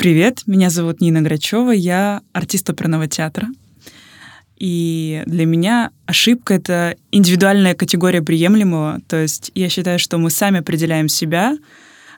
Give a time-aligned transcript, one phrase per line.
[0.00, 3.48] Привет, меня зовут Нина Грачева, я артист оперного театра.
[4.56, 9.00] И для меня ошибка— это индивидуальная категория приемлемого.
[9.08, 11.54] То есть я считаю, что мы сами определяем себя,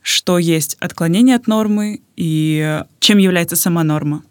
[0.01, 4.23] что есть отклонение от нормы и чем является сама норма.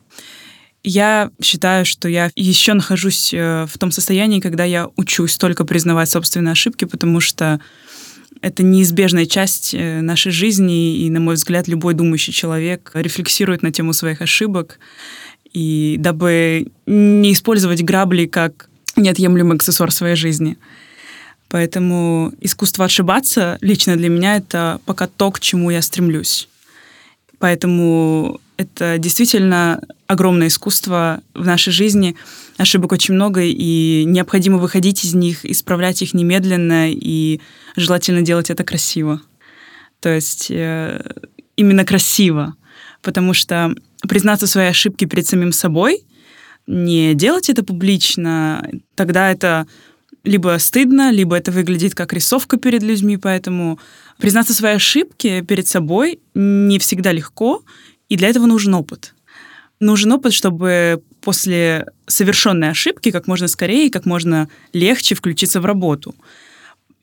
[0.86, 6.10] Я считаю, что я еще нахожусь э, в том состоянии, когда я учусь только признавать
[6.10, 7.60] собственные ошибки, потому что
[8.42, 13.72] это неизбежная часть э, нашей жизни, и, на мой взгляд, любой думающий человек рефлексирует на
[13.72, 14.80] тему своих ошибок,
[15.54, 20.58] и дабы не использовать грабли как неотъемлемый аксессуар своей жизни.
[21.50, 26.48] Поэтому искусство ошибаться лично для меня это пока то, к чему я стремлюсь.
[27.40, 32.16] Поэтому это действительно огромное искусство в нашей жизни.
[32.62, 37.42] Ошибок очень много, и необходимо выходить из них, исправлять их немедленно, и
[37.76, 39.20] желательно делать это красиво.
[40.00, 41.02] То есть э,
[41.56, 42.56] именно красиво.
[43.02, 43.74] Потому что
[44.08, 46.04] признаться своей ошибке перед самим собой,
[46.68, 49.66] не делать это публично, тогда это
[50.24, 53.80] либо стыдно, либо это выглядит как рисовка перед людьми, поэтому
[54.20, 57.64] признаться своей ошибке перед собой не всегда легко,
[58.08, 59.16] и для этого нужен опыт.
[59.80, 65.66] Нужен опыт, чтобы после совершенной ошибки как можно скорее и как можно легче включиться в
[65.66, 66.16] работу.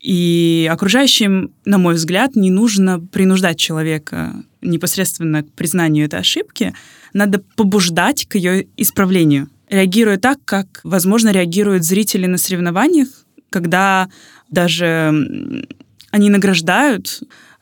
[0.00, 6.74] И окружающим, на мой взгляд, не нужно принуждать человека непосредственно к признанию этой ошибки.
[7.12, 9.48] Надо побуждать к ее исправлению.
[9.68, 13.08] Реагируя так, как, возможно, реагируют зрители на соревнованиях,
[13.50, 14.08] когда
[14.50, 15.66] даже
[16.10, 17.20] они награждают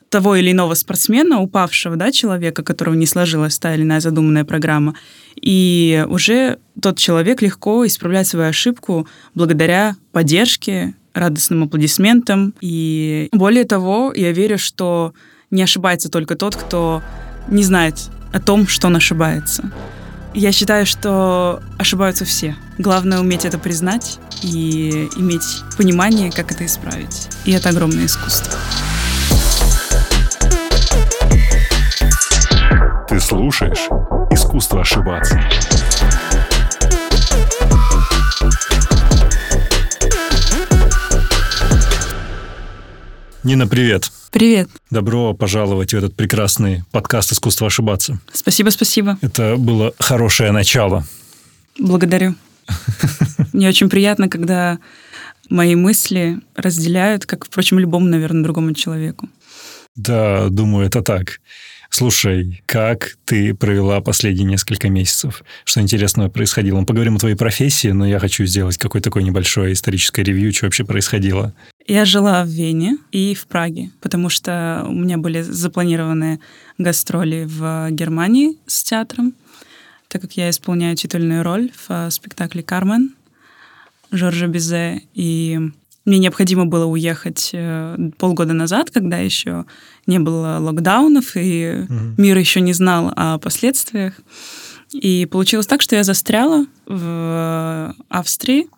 [0.09, 4.95] того или иного спортсмена, упавшего да, человека, которого не сложилась та или иная задуманная программа.
[5.35, 12.53] И уже тот человек легко исправляет свою ошибку благодаря поддержке, радостным аплодисментам.
[12.61, 15.13] И более того, я верю, что
[15.51, 17.01] не ошибается только тот, кто
[17.49, 17.95] не знает
[18.33, 19.71] о том, что он ошибается.
[20.33, 22.55] Я считаю, что ошибаются все.
[22.77, 27.29] Главное уметь это признать и иметь понимание, как это исправить.
[27.45, 28.53] И это огромное искусство.
[33.37, 33.87] Слушаешь
[34.31, 35.39] «Искусство ошибаться».
[43.43, 44.11] Нина, привет.
[44.31, 44.69] Привет.
[44.89, 48.19] Добро пожаловать в этот прекрасный подкаст «Искусство ошибаться».
[48.33, 49.19] Спасибо, спасибо.
[49.21, 51.05] Это было хорошее начало.
[51.77, 52.33] Благодарю.
[53.53, 54.79] Мне очень приятно, когда
[55.51, 59.29] мои мысли разделяют, как, впрочем, любому, наверное, другому человеку.
[59.95, 61.39] Да, думаю, это так.
[61.97, 65.41] Слушай, как ты провела последние несколько месяцев?
[65.65, 66.79] Что интересного происходило?
[66.79, 70.67] Мы поговорим о твоей профессии, но я хочу сделать какое-то такое небольшое историческое ревью, что
[70.67, 71.55] вообще происходило.
[71.87, 76.39] Я жила в Вене и в Праге, потому что у меня были запланированы
[76.77, 79.33] гастроли в Германии с театром,
[80.07, 83.15] так как я исполняю титульную роль в спектакле «Кармен»
[84.11, 85.71] Жоржа Бизе, и
[86.07, 89.65] мне необходимо было уехать э, полгода назад, когда еще
[90.07, 91.93] не было локдаунов, и угу.
[92.17, 94.13] мир еще не знал о последствиях.
[94.93, 98.69] И получилось так, что я застряла в Австрии,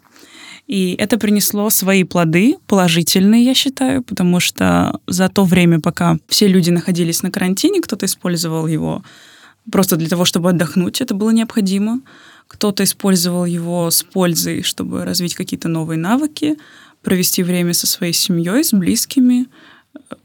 [0.65, 6.47] и это принесло свои плоды, положительные, я считаю, потому что за то время, пока все
[6.47, 9.03] люди находились на карантине, кто-то использовал его
[9.71, 12.01] просто для того, чтобы отдохнуть, это было необходимо.
[12.47, 16.57] Кто-то использовал его с пользой, чтобы развить какие-то новые навыки,
[17.01, 19.47] провести время со своей семьей, с близкими,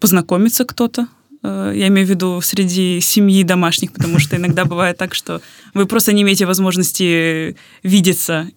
[0.01, 1.09] познакомиться кто-то.
[1.43, 5.41] Э, я имею в виду среди семьи домашних, потому что иногда бывает так, что
[5.75, 8.49] вы просто не имеете возможности видеться.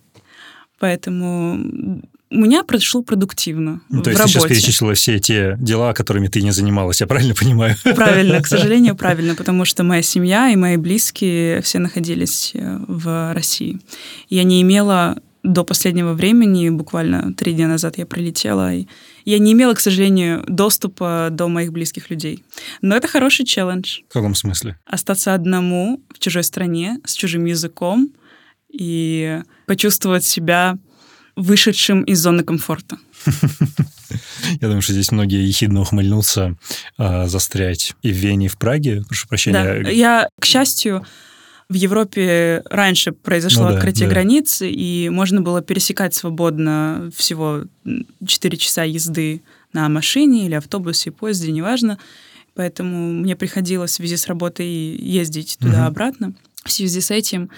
[0.80, 4.34] Поэтому у меня прошло продуктивно ну, То есть работе.
[4.34, 7.76] ты сейчас перечислила все те дела, которыми ты не занималась, я правильно понимаю?
[7.84, 13.34] Правильно, к сожалению, правильно, потому что моя семья и мои близкие все находились э, в
[13.34, 13.80] России.
[14.30, 18.88] Я не имела до последнего времени, буквально три дня назад я прилетела, и
[19.26, 22.44] я не имела, к сожалению, доступа до моих близких людей.
[22.82, 24.02] Но это хороший челлендж.
[24.10, 24.78] В каком смысле?
[24.86, 28.10] Остаться одному в чужой стране, с чужим языком
[28.70, 30.78] и почувствовать себя
[31.38, 32.98] вышедшим из зоны комфорта.
[34.62, 36.56] Я думаю, что здесь многие ехидно ухмыльнутся,
[36.98, 39.04] а, застрять и в Вене, и в Праге.
[39.08, 39.84] Прошу прощения.
[39.84, 39.90] Да.
[39.90, 41.06] Я, к счастью,
[41.70, 44.14] в Европе раньше произошло ну, да, открытие да.
[44.14, 47.64] границ, и можно было пересекать свободно всего
[48.26, 49.42] 4 часа езды
[49.74, 51.98] на машине или автобусе, поезде, неважно.
[52.56, 56.34] Поэтому мне приходилось в связи с работой ездить туда-обратно.
[56.64, 57.50] В связи с этим.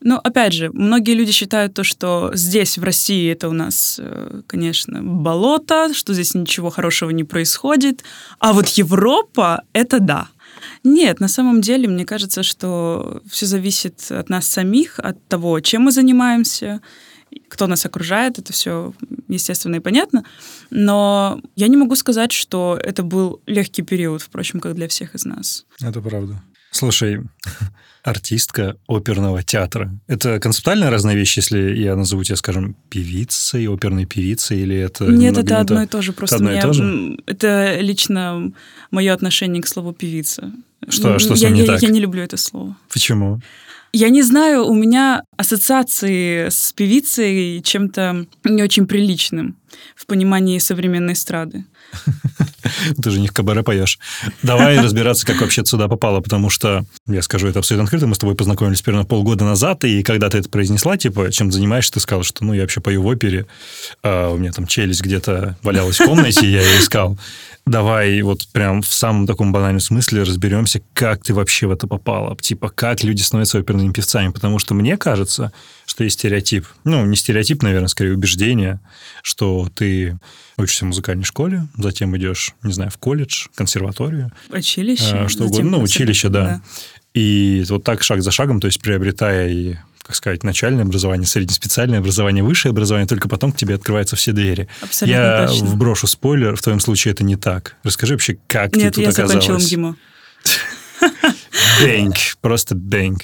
[0.00, 4.40] Но, опять же, многие люди считают то, что здесь, в России, это у нас, э,
[4.46, 8.02] конечно, болото, что здесь ничего хорошего не происходит.
[8.38, 10.28] А вот Европа— это да.
[10.86, 15.82] Нет, на самом деле, мне кажется, что все зависит от нас самих, от того, чем
[15.82, 16.80] мы занимаемся,
[17.48, 18.94] кто нас окружает, это все
[19.26, 20.24] естественно и понятно.
[20.70, 25.24] Но я не могу сказать, что это был легкий период, впрочем, как для всех из
[25.24, 25.66] нас.
[25.80, 26.40] Это правда.
[26.70, 27.22] Слушай,
[28.02, 29.90] артистка оперного театра.
[30.06, 35.06] Это концептуально разные вещи, если я назову тебя, скажем, певицей, оперной певицей, или это...
[35.06, 36.12] Нет, это одно и то же.
[36.12, 37.18] Просто это одно и то же?
[37.26, 38.52] Это лично
[38.90, 40.52] мое отношение к слову певица.
[40.88, 41.82] Что, что с я, ним не я, так?
[41.82, 42.76] Я не люблю это слово.
[42.92, 43.40] Почему?
[43.92, 49.56] Я не знаю, у меня ассоциации с певицей чем-то не очень приличным
[49.94, 51.64] в понимании современной эстрады.
[53.02, 53.98] Ты же не в кабаре поешь.
[54.42, 58.18] Давай разбираться, как вообще сюда попала, потому что, я скажу это абсолютно открыто, мы с
[58.18, 62.22] тобой познакомились примерно полгода назад, и когда ты это произнесла, типа, чем занимаешься, ты сказал,
[62.22, 63.46] что, ну, я вообще пою в опере,
[64.02, 67.18] а у меня там челюсть где-то валялась в комнате, я ее искал.
[67.66, 72.36] Давай вот прям в самом таком банальном смысле разберемся, как ты вообще в это попала.
[72.36, 74.30] Типа, как люди становятся оперными певцами.
[74.30, 75.52] Потому что мне кажется,
[75.84, 76.64] что есть стереотип.
[76.84, 78.78] Ну, не стереотип, наверное, скорее убеждение,
[79.22, 80.16] что ты
[80.56, 84.30] учишься в музыкальной школе, затем идешь, не знаю, в колледж, консерваторию.
[84.50, 85.24] Училище.
[85.24, 85.72] Э, что угодно.
[85.72, 86.44] Ну, училище, да.
[86.44, 86.62] да.
[87.14, 89.76] И вот так шаг за шагом, то есть приобретая и
[90.06, 94.68] как сказать, начальное образование, среднеспециальное образование, высшее образование, только потом к тебе открываются все двери.
[94.80, 95.66] Абсолютно я точно.
[95.66, 97.74] вброшу спойлер, в твоем случае это не так.
[97.82, 99.32] Расскажи вообще, как Нет, ты тут я оказалась?
[99.44, 99.96] закончила МГИМО.
[101.80, 103.22] Бэнк, просто бэнк.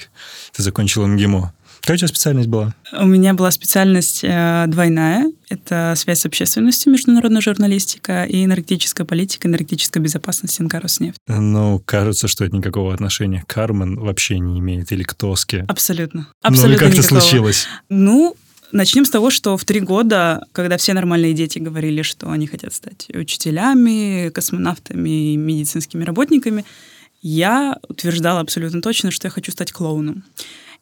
[0.51, 1.53] Ты закончила МГИМО.
[1.83, 2.73] Какая у тебя специальность была?
[2.93, 5.29] У меня была специальность э, двойная.
[5.49, 11.17] Это связь с общественностью, международная журналистика и энергетическая политика, энергетическая безопасность НК «Роснефть».
[11.27, 15.65] Ну, кажется, что это никакого отношения к Кармен вообще не имеет или к Тоске.
[15.67, 16.21] Абсолютно.
[16.21, 17.67] Ну, и Абсолютно как это случилось?
[17.89, 18.37] Ну,
[18.71, 22.73] Начнем с того, что в три года, когда все нормальные дети говорили, что они хотят
[22.73, 26.65] стать учителями, космонавтами и медицинскими работниками,
[27.21, 30.23] я утверждала абсолютно точно, что я хочу стать клоуном.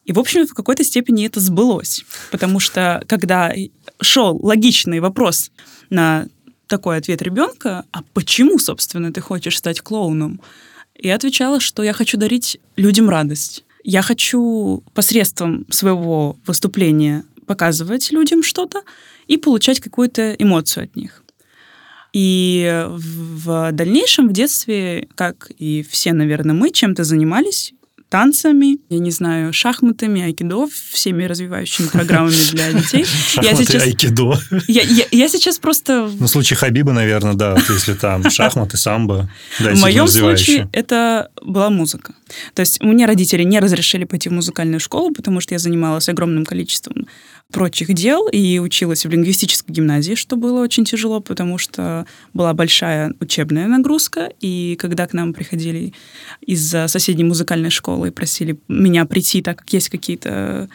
[0.04, 3.52] И, в общем, в какой-то степени это сбылось, потому что когда
[4.00, 5.50] шел логичный вопрос
[5.90, 6.26] на
[6.66, 10.40] такой ответ ребенка, а почему, собственно, ты хочешь стать клоуном?
[10.98, 13.64] Я отвечала, что я хочу дарить людям радость.
[13.84, 18.82] Я хочу посредством своего выступления показывать людям что-то
[19.26, 21.22] и получать какую-то эмоцию от них.
[22.12, 27.72] И в дальнейшем, в детстве, как и все, наверное, мы чем-то занимались,
[28.12, 33.06] танцами, я не знаю, шахматами, айкидо, всеми развивающими программами для детей.
[33.06, 34.38] Шахматы, я сейчас, айкидо.
[34.68, 36.10] Я, я, я сейчас просто...
[36.18, 39.30] Ну, в случае Хабиба, наверное, да, вот если там шахматы, самбо.
[39.58, 42.12] Да, в моем случае это была музыка.
[42.52, 46.44] То есть мне родители не разрешили пойти в музыкальную школу, потому что я занималась огромным
[46.44, 47.06] количеством
[47.52, 53.14] прочих дел и училась в лингвистической гимназии, что было очень тяжело, потому что была большая
[53.20, 55.92] учебная нагрузка, и когда к нам приходили
[56.40, 60.68] из соседней музыкальной школы и просили меня прийти, так как есть какие-то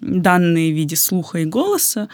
[0.00, 2.08] данные в виде слуха и голоса,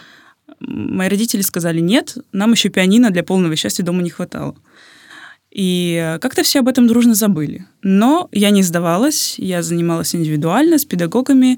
[0.59, 4.55] мои родители сказали, нет, нам еще пианино для полного счастья дома не хватало.
[5.51, 7.65] И как-то все об этом дружно забыли.
[7.81, 11.57] Но я не сдавалась, я занималась индивидуально с педагогами,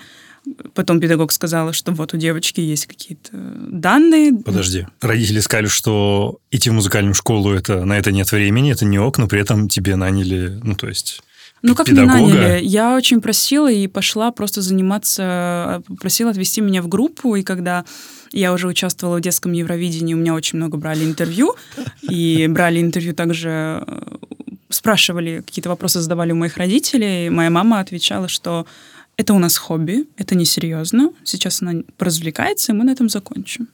[0.74, 4.34] Потом педагог сказала, что вот у девочки есть какие-то данные.
[4.34, 4.88] Подожди.
[5.00, 9.18] Родители сказали, что идти в музыкальную школу, это, на это нет времени, это не ок,
[9.18, 11.22] но при этом тебе наняли, ну, то есть...
[11.62, 12.20] Ну, как педагога.
[12.20, 12.66] не наняли?
[12.66, 17.86] Я очень просила и пошла просто заниматься, просила отвести меня в группу, и когда
[18.32, 21.56] я уже участвовала в детском Евровидении, у меня очень много брали интервью,
[22.02, 23.86] и брали интервью также
[24.70, 27.30] спрашивали, какие-то вопросы задавали у моих родителей.
[27.30, 28.66] Моя мама отвечала, что
[29.22, 31.12] это у нас хобби, это несерьезно.
[31.24, 33.68] Сейчас она поразвлекается, и мы на этом закончим.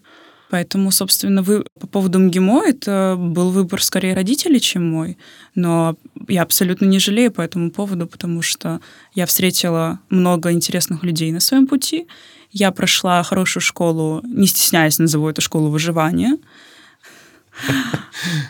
[0.50, 5.18] Поэтому, собственно, вы по поводу МГИМО, это был выбор скорее родителей, чем мой.
[5.56, 8.80] Но я абсолютно не жалею по этому поводу, потому что
[9.14, 12.08] я встретила много интересных людей на своем пути.
[12.52, 16.38] Я прошла хорошую школу, не стесняясь, назову эту школу выживания.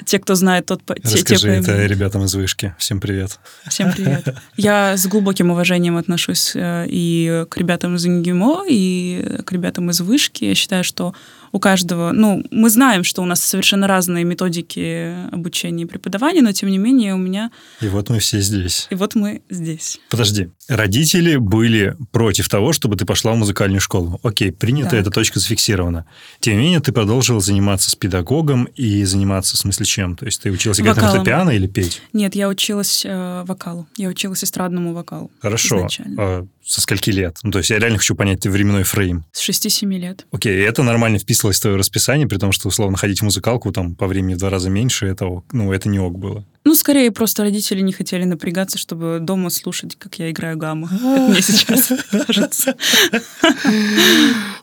[0.05, 0.81] Те, кто знает, тот...
[1.03, 2.75] Расскажи те, это ребятам из вышки.
[2.77, 3.39] Всем привет.
[3.67, 4.35] Всем привет.
[4.57, 10.45] Я с глубоким уважением отношусь и к ребятам из ИНГИМО, и к ребятам из вышки.
[10.45, 11.13] Я считаю, что
[11.57, 12.11] у каждого...
[12.11, 16.77] Ну, мы знаем, что у нас совершенно разные методики обучения и преподавания, но, тем не
[16.77, 17.51] менее, у меня...
[17.81, 18.87] И вот мы все здесь.
[18.91, 19.99] И вот мы здесь.
[20.09, 20.49] Подожди.
[20.69, 24.19] Родители были против того, чтобы ты пошла в музыкальную школу.
[24.23, 25.01] Окей, принято, Так.
[25.01, 26.05] эта точка зафиксирована.
[26.39, 30.15] Тем не менее, ты продолжила заниматься с педагогом и заниматься, в смысле, чем?
[30.15, 31.17] То есть ты училась играть на Вокалом.
[31.25, 32.01] фортепиано или петь?
[32.13, 33.87] Нет, я училась э, вокалу.
[33.97, 35.31] Я училась эстрадному вокалу.
[35.39, 35.77] Хорошо.
[35.79, 36.47] изначально.
[36.67, 37.37] Со скольки лет?
[37.43, 39.23] Ну, то есть я реально хочу понять временной фрейм.
[39.31, 40.27] С 6-7 лет.
[40.31, 43.95] Окей, это нормально вписывалось в твое расписание, при том, что, условно, ходить в музыкалку там
[43.95, 46.45] по времени в два раза меньше, это, ну, это не ок было.
[46.65, 50.87] Ну, скорее, просто родители не хотели напрягаться, чтобы дома слушать, как я играю гамму.
[50.91, 51.93] Это мне сейчас
[52.27, 52.75] кажется.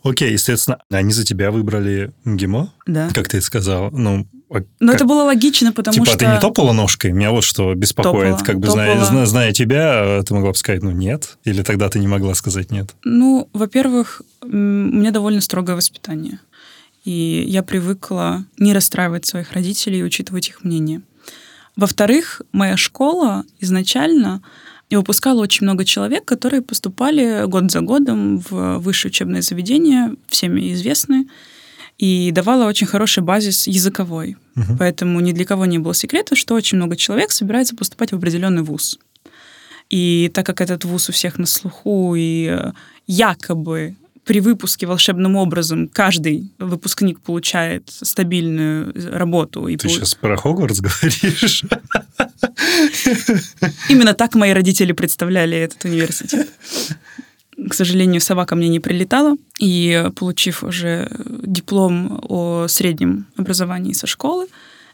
[0.03, 2.75] Окей, естественно, они за тебя выбрали ГИМО?
[2.87, 3.09] Да.
[3.15, 3.91] Как ты сказал.
[3.91, 4.97] Ну, но как?
[4.97, 6.19] это было логично, потому типа, что...
[6.19, 7.13] Типа, ты не топала ножкой?
[7.13, 8.39] Меня вот что беспокоит.
[8.39, 9.05] Топала, как бы, топала.
[9.05, 11.39] зная, зная тебя, ты могла бы сказать, ну, нет?
[11.45, 12.95] Или тогда ты не могла сказать нет?
[13.05, 16.39] Ну, во-первых, у меня довольно строгое воспитание.
[17.05, 21.03] И я привыкла не расстраивать своих родителей и учитывать их мнение.
[21.77, 24.43] Во-вторых, моя школа изначально
[24.91, 30.73] и выпускала очень много человек, которые поступали год за годом в высшее учебное заведение, всеми
[30.73, 31.27] известные,
[31.99, 34.37] и давала очень хороший базис языковой.
[34.57, 34.77] Угу.
[34.79, 38.63] Поэтому ни для кого не было секрета, что очень много человек собирается поступать в определенный
[38.63, 38.99] вуз.
[39.91, 42.59] И так как этот вуз у всех на слуху, и
[43.07, 49.69] якобы при выпуске волшебным образом каждый выпускник получает стабильную работу.
[49.69, 49.97] И Ты пол...
[49.97, 51.65] сейчас про Хогвартс говоришь?
[53.89, 56.49] Именно так мои родители представляли этот университет.
[57.69, 61.09] К сожалению, сова ко мне не прилетала, и получив уже
[61.45, 64.47] диплом о среднем образовании со школы,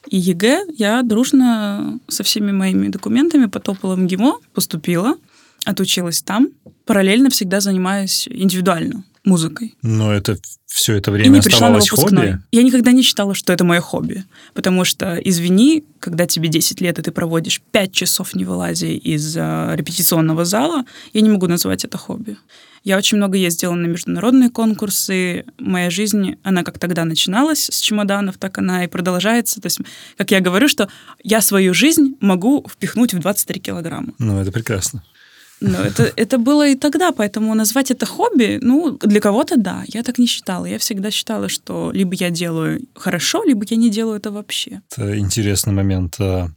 [0.09, 5.17] и ЕГЭ, я дружно со всеми моими документами потопала в МГИМО, поступила,
[5.65, 6.49] отучилась там,
[6.87, 9.75] параллельно всегда занимаюсь индивидуально музыкой.
[9.83, 12.39] Но это все это время и не оставалось хобби?
[12.53, 14.25] Я никогда не считала, что это мое хобби.
[14.55, 19.37] Потому что, извини, когда тебе 10 лет, и ты проводишь 5 часов не вылазя из
[19.37, 22.37] э, репетиционного зала, я не могу назвать это хобби.
[22.83, 25.45] Я очень много ездила на международные конкурсы.
[25.59, 29.61] Моя жизнь, она как тогда начиналась с чемоданов, так она и продолжается.
[29.61, 29.81] То есть,
[30.17, 30.89] как я говорю, что
[31.23, 34.15] я свою жизнь могу впихнуть в 23 килограмма.
[34.19, 35.03] Ну, это прекрасно.
[35.61, 40.03] Но это, это было и тогда, поэтому назвать это хобби, ну, для кого-то да, я
[40.03, 40.67] так не считала.
[40.67, 44.81] Я всегда считала, что либо я делаю хорошо, либо я не делаю это вообще.
[44.91, 46.17] Это интересный момент.
[46.19, 46.49] А,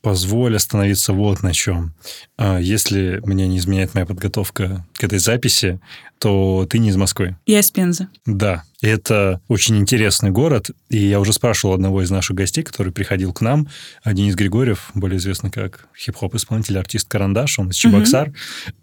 [0.00, 1.92] позволь остановиться вот на чем.
[2.36, 5.80] А, если мне не изменяет моя подготовка к этой записи,
[6.18, 7.36] то ты не из Москвы.
[7.46, 8.08] Я из Пензы.
[8.26, 13.32] Да, это очень интересный город, и я уже спрашивал одного из наших гостей, который приходил
[13.32, 13.68] к нам,
[14.04, 18.28] Денис Григорьев, более известный как хип-хоп-исполнитель, артист Карандаш, он из Чебоксар,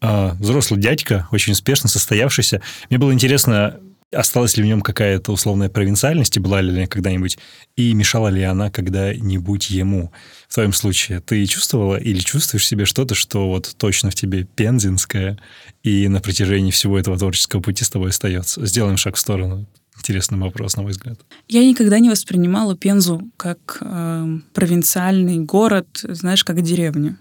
[0.01, 0.31] угу.
[0.39, 2.61] взрослый дядька, очень успешно состоявшийся.
[2.89, 3.79] Мне было интересно,
[4.11, 7.37] осталась ли в нем какая-то условная провинциальность, и была ли она когда-нибудь,
[7.75, 10.11] и мешала ли она когда-нибудь ему.
[10.49, 15.37] В твоем случае ты чувствовала или чувствуешь себе что-то, что вот точно в тебе пензенское,
[15.83, 18.65] и на протяжении всего этого творческого пути с тобой остается?
[18.65, 19.65] Сделаем шаг в сторону.
[19.97, 21.19] Интересный вопрос, на мой взгляд.
[21.47, 27.17] Я никогда не воспринимала Пензу как э, провинциальный город, знаешь, как деревню.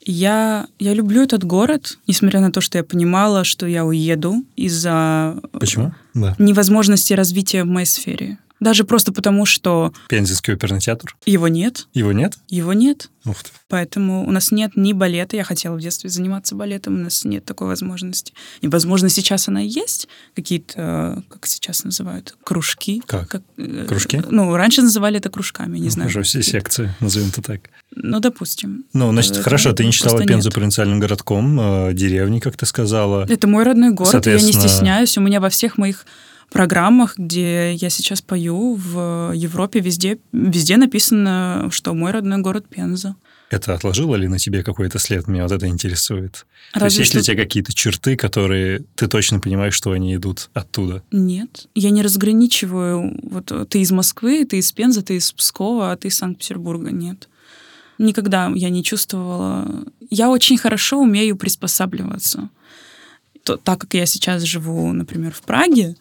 [0.00, 5.40] Я, я люблю этот город, несмотря на то, что я понимала, что я уеду из-за
[5.52, 5.92] Почему?
[6.14, 6.34] Да.
[6.38, 8.38] невозможности развития в моей сфере.
[8.60, 9.92] Даже просто потому, что...
[10.08, 11.16] Пензенский оперный театр?
[11.26, 11.86] Его нет.
[11.94, 12.34] Его нет?
[12.48, 13.10] Его нет.
[13.24, 13.50] Ух ты.
[13.68, 15.36] Поэтому у нас нет ни балета.
[15.36, 18.32] Я хотела в детстве заниматься балетом, у нас нет такой возможности.
[18.60, 20.08] И, возможно, сейчас она есть.
[20.34, 23.02] Какие-то, как сейчас называют, кружки.
[23.06, 23.28] Как?
[23.28, 24.22] как э, кружки?
[24.28, 26.08] Ну, раньше называли это кружками, не ну, знаю.
[26.08, 27.60] Уже все секции, назовем это так.
[27.94, 28.84] Ну, допустим.
[28.92, 30.54] Ну, значит, это хорошо, ты не считала Пензу нет.
[30.54, 33.26] провинциальным городком, э, деревней, как ты сказала.
[33.28, 34.50] Это мой родной город, Соответственно...
[34.50, 35.18] я не стесняюсь.
[35.18, 36.06] У меня во всех моих
[36.50, 43.16] программах, где я сейчас пою в Европе, везде, везде написано, что мой родной город Пенза.
[43.50, 45.26] Это отложило ли на тебе какой-то след?
[45.26, 46.46] Меня вот это интересует.
[46.74, 47.18] Разве То есть есть что...
[47.18, 51.02] ли у тебя какие-то черты, которые ты точно понимаешь, что они идут оттуда?
[51.10, 51.66] Нет.
[51.74, 53.18] Я не разграничиваю.
[53.22, 56.90] Вот ты из Москвы, ты из Пензы, ты из Пскова, а ты из Санкт-Петербурга.
[56.90, 57.28] Нет.
[57.96, 59.84] Никогда я не чувствовала...
[60.10, 62.50] Я очень хорошо умею приспосабливаться.
[63.44, 65.96] То, так как я сейчас живу, например, в Праге,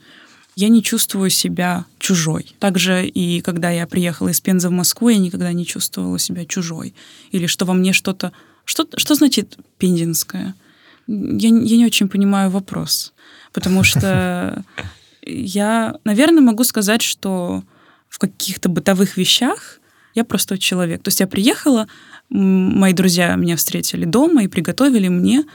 [0.58, 2.56] я не чувствую себя чужой.
[2.58, 6.96] Также и когда я приехала из Пензы в Москву, я никогда не чувствовала себя чужой.
[7.32, 8.32] Или что во мне что-то...
[8.66, 10.56] Что, что значит пензенское?
[11.06, 13.14] Я, я не очень понимаю вопрос.
[13.54, 14.66] Потому что
[15.22, 17.64] я, наверное, могу сказать, что
[18.10, 19.80] в каких-то бытовых вещах
[20.16, 21.04] я простой человек.
[21.04, 21.88] То есть я приехала,
[22.30, 25.46] мои друзья меня встретили дома и приготовили мне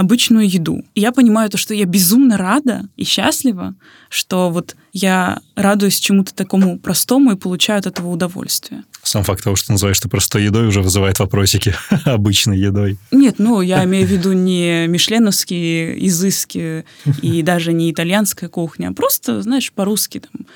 [0.00, 0.82] обычную еду.
[0.94, 3.74] И я понимаю то, что я безумно рада и счастлива,
[4.08, 8.84] что вот я радуюсь чему-то такому простому и получаю от этого удовольствие.
[9.02, 11.74] Сам факт того, что называешь это простой едой, уже вызывает вопросики
[12.06, 12.96] обычной едой.
[13.10, 16.86] Нет, ну, я имею в виду не мишленовские изыски
[17.20, 20.46] и даже не итальянская кухня, а просто, знаешь, по-русски там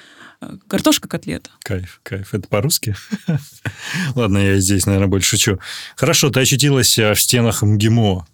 [0.41, 1.51] э, картошка котлета.
[1.63, 2.33] Кайф, кайф.
[2.33, 2.97] Это по-русски?
[4.15, 5.59] Ладно, я здесь, наверное, больше шучу.
[5.97, 8.27] Хорошо, ты очутилась э, в стенах МГИМО.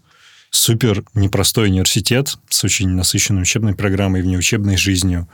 [0.50, 5.28] Супер непростой университет с очень насыщенной учебной программой, внеучебной жизнью,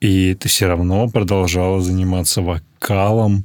[0.00, 3.44] и ты все равно продолжала заниматься вокалом.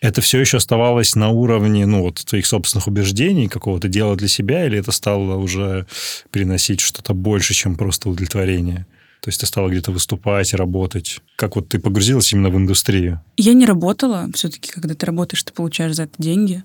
[0.00, 4.66] Это все еще оставалось на уровне, ну, вот, твоих собственных убеждений, какого-то дела для себя,
[4.66, 5.86] или это стало уже
[6.30, 8.86] приносить что-то больше, чем просто удовлетворение?
[9.24, 11.20] То есть ты стала где-то выступать, работать.
[11.36, 13.22] Как вот ты погрузилась именно в индустрию?
[13.38, 14.28] Я не работала.
[14.34, 16.62] Все-таки, когда ты работаешь, ты получаешь за это деньги.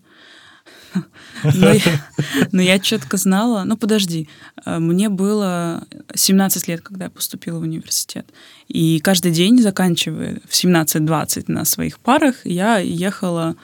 [1.43, 1.81] Но я,
[2.51, 4.27] но я четко знала, ну подожди,
[4.65, 8.25] э, мне было 17 лет, когда я поступила в университет.
[8.67, 13.55] И каждый день, заканчивая в 17-20 на своих парах, я ехала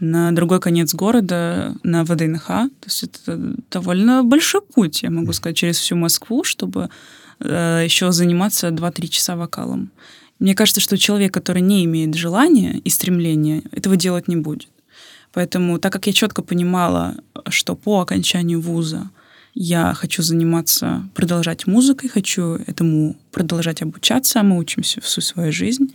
[0.00, 2.46] на другой конец города, на ВДНХ.
[2.46, 3.38] То есть это
[3.70, 6.90] довольно большой путь, я могу сказать, через всю Москву, чтобы
[7.40, 9.90] э, еще заниматься 2-3 часа вокалом.
[10.38, 14.68] Мне кажется, что человек, который не имеет желания и стремления, этого делать не будет.
[15.34, 17.16] Поэтому, так как я четко понимала,
[17.48, 19.10] что по окончанию вуза
[19.54, 25.94] я хочу заниматься, продолжать музыкой, хочу этому продолжать обучаться, мы учимся всю свою жизнь,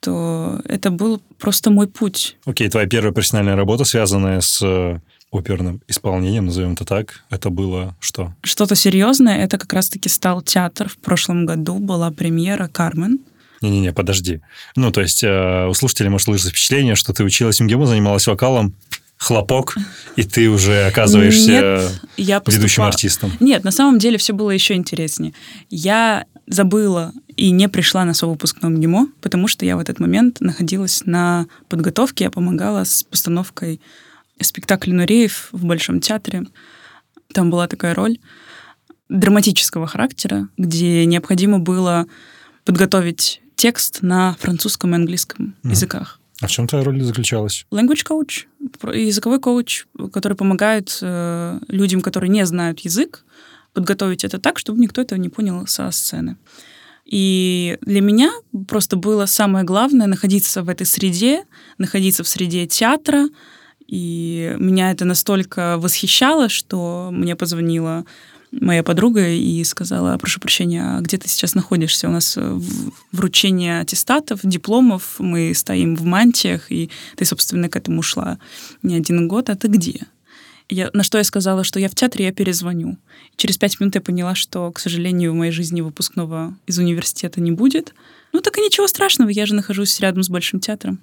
[0.00, 2.36] то это был просто мой путь.
[2.44, 4.98] Окей, okay, твоя первая профессиональная работа, связанная с э,
[5.30, 8.34] оперным исполнением, назовем это так, это было что?
[8.42, 9.44] Что-то серьезное.
[9.44, 10.88] Это как раз-таки стал театр.
[10.88, 13.20] В прошлом году была премьера «Кармен».
[13.60, 14.40] Не-не-не, подожди.
[14.76, 18.74] Ну, то есть э, у слушателей может сложиться впечатление, что ты училась МГИМО, занималась вокалом,
[19.20, 19.76] хлопок,
[20.16, 22.58] и ты уже оказываешься Нет, я поступала...
[22.58, 23.32] ведущим артистом.
[23.38, 25.34] Нет, на самом деле все было еще интереснее.
[25.68, 30.40] Я забыла и не пришла на свой выпускной МГИМО, потому что я в этот момент
[30.40, 33.82] находилась на подготовке, я помогала с постановкой
[34.40, 36.44] спектакля «Нуреев» в Большом театре.
[37.34, 38.18] Там была такая роль
[39.10, 42.06] драматического характера, где необходимо было
[42.64, 45.70] подготовить текст на французском и английском mm.
[45.70, 46.18] языках.
[46.40, 47.66] А в чем твоя роль заключалась?
[47.70, 48.46] Language coach,
[48.94, 53.22] языковой коуч, который помогает э, людям, которые не знают язык,
[53.74, 56.38] подготовить это так, чтобы никто этого не понял со сцены.
[57.04, 58.30] И для меня
[58.66, 61.44] просто было самое главное находиться в этой среде,
[61.76, 63.28] находиться в среде театра,
[63.86, 68.06] и меня это настолько восхищало, что мне позвонила
[68.52, 72.08] моя подруга и сказала, прошу прощения, а где ты сейчас находишься?
[72.08, 72.60] У нас э,
[73.12, 78.38] вручение аттестатов, дипломов, мы стоим в мантиях, и ты, собственно, к этому шла
[78.82, 80.06] не один год, а ты где?
[80.68, 82.96] Я, на что я сказала, что я в театре, я перезвоню.
[83.36, 87.50] Через пять минут я поняла, что, к сожалению, в моей жизни выпускного из университета не
[87.50, 87.92] будет.
[88.32, 91.00] Ну так и ничего страшного, я же нахожусь рядом с Большим театром.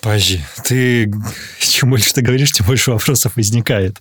[0.00, 1.12] Подожди, ты
[1.58, 4.00] чем больше ты говоришь, тем больше вопросов возникает.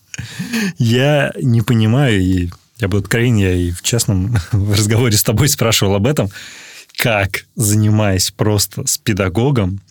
[0.77, 5.95] Я не понимаю, и я буду откровенен, я и в частном разговоре с тобой спрашивал
[5.95, 6.29] об этом,
[6.95, 9.81] как, занимаясь просто с педагогом,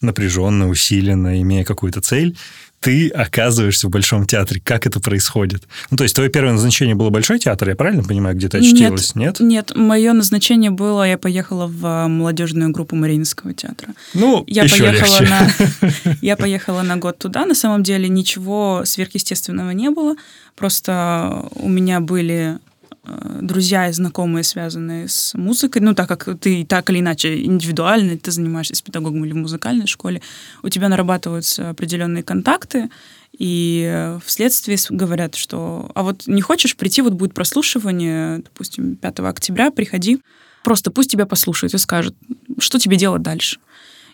[0.00, 2.36] напряженно, усиленно, имея какую-то цель,
[2.82, 4.60] ты оказываешься в Большом театре.
[4.62, 5.62] Как это происходит?
[5.90, 9.14] Ну, то есть, твое первое назначение было Большой театр, я правильно понимаю, где ты очтилась,
[9.14, 9.38] нет?
[9.38, 13.94] Нет, нет мое назначение было, я поехала в а, молодежную группу Мариинского театра.
[14.14, 15.32] Ну, я еще поехала легче.
[15.32, 20.16] на Я поехала на год туда, на самом деле ничего сверхъестественного не было,
[20.56, 22.58] просто у меня были
[23.04, 28.30] друзья и знакомые, связанные с музыкой, ну, так как ты так или иначе индивидуально, ты
[28.30, 30.22] занимаешься с педагогом или в музыкальной школе,
[30.62, 32.90] у тебя нарабатываются определенные контакты,
[33.36, 39.70] и вследствие говорят, что «а вот не хочешь прийти, вот будет прослушивание, допустим, 5 октября,
[39.70, 40.20] приходи,
[40.62, 42.14] просто пусть тебя послушают и скажут,
[42.58, 43.58] что тебе делать дальше».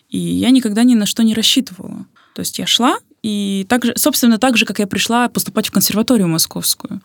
[0.09, 2.07] И я никогда ни на что не рассчитывала.
[2.33, 6.27] То есть я шла, и также, собственно, так же, как я пришла поступать в консерваторию
[6.27, 7.01] московскую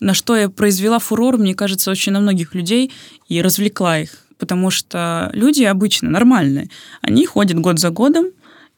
[0.00, 2.90] на что я произвела фурор, мне кажется, очень на многих людей
[3.28, 4.26] и развлекла их.
[4.38, 6.70] Потому что люди обычно нормальные.
[7.02, 8.26] Они ходят год за годом,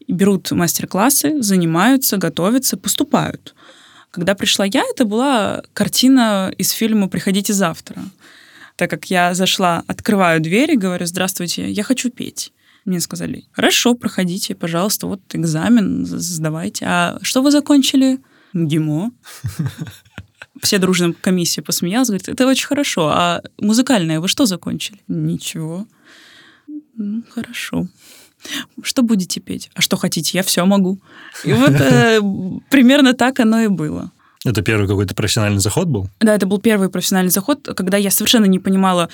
[0.09, 3.55] берут мастер-классы, занимаются, готовятся, поступают.
[4.11, 8.03] Когда пришла я, это была картина из фильма «Приходите завтра».
[8.77, 12.53] Так как я зашла, открываю дверь и говорю, здравствуйте, я хочу петь.
[12.85, 16.85] Мне сказали, хорошо, проходите, пожалуйста, вот экзамен сдавайте.
[16.89, 18.19] А что вы закончили?
[18.55, 19.13] ГИМО
[20.63, 24.99] все дружно комиссия посмеялась, говорит, это очень хорошо, а музыкальное вы что закончили?
[25.09, 25.87] Ничего.
[26.97, 27.89] Ну, хорошо.
[28.83, 29.71] Что будете петь?
[29.75, 30.39] А что хотите?
[30.39, 30.99] Я все могу.
[31.45, 32.21] И вот э,
[32.71, 34.11] примерно так оно и было.
[34.45, 36.09] Это первый какой-то профессиональный заход был?
[36.21, 39.09] Да, это был первый профессиональный заход, когда я совершенно не понимала,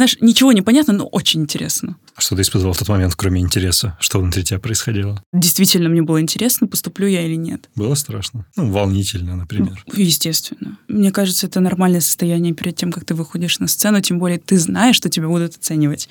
[0.00, 1.96] знаешь, ничего не понятно, но очень интересно.
[2.14, 3.98] А что ты испытывал в тот момент, кроме интереса?
[4.00, 5.22] Что внутри тебя происходило?
[5.30, 7.68] Действительно, мне было интересно, поступлю я или нет.
[7.74, 8.46] Было страшно?
[8.56, 9.84] Ну, волнительно, например.
[9.86, 10.78] Ну, естественно.
[10.88, 14.58] Мне кажется, это нормальное состояние перед тем, как ты выходишь на сцену, тем более ты
[14.58, 16.08] знаешь, что тебя будут оценивать.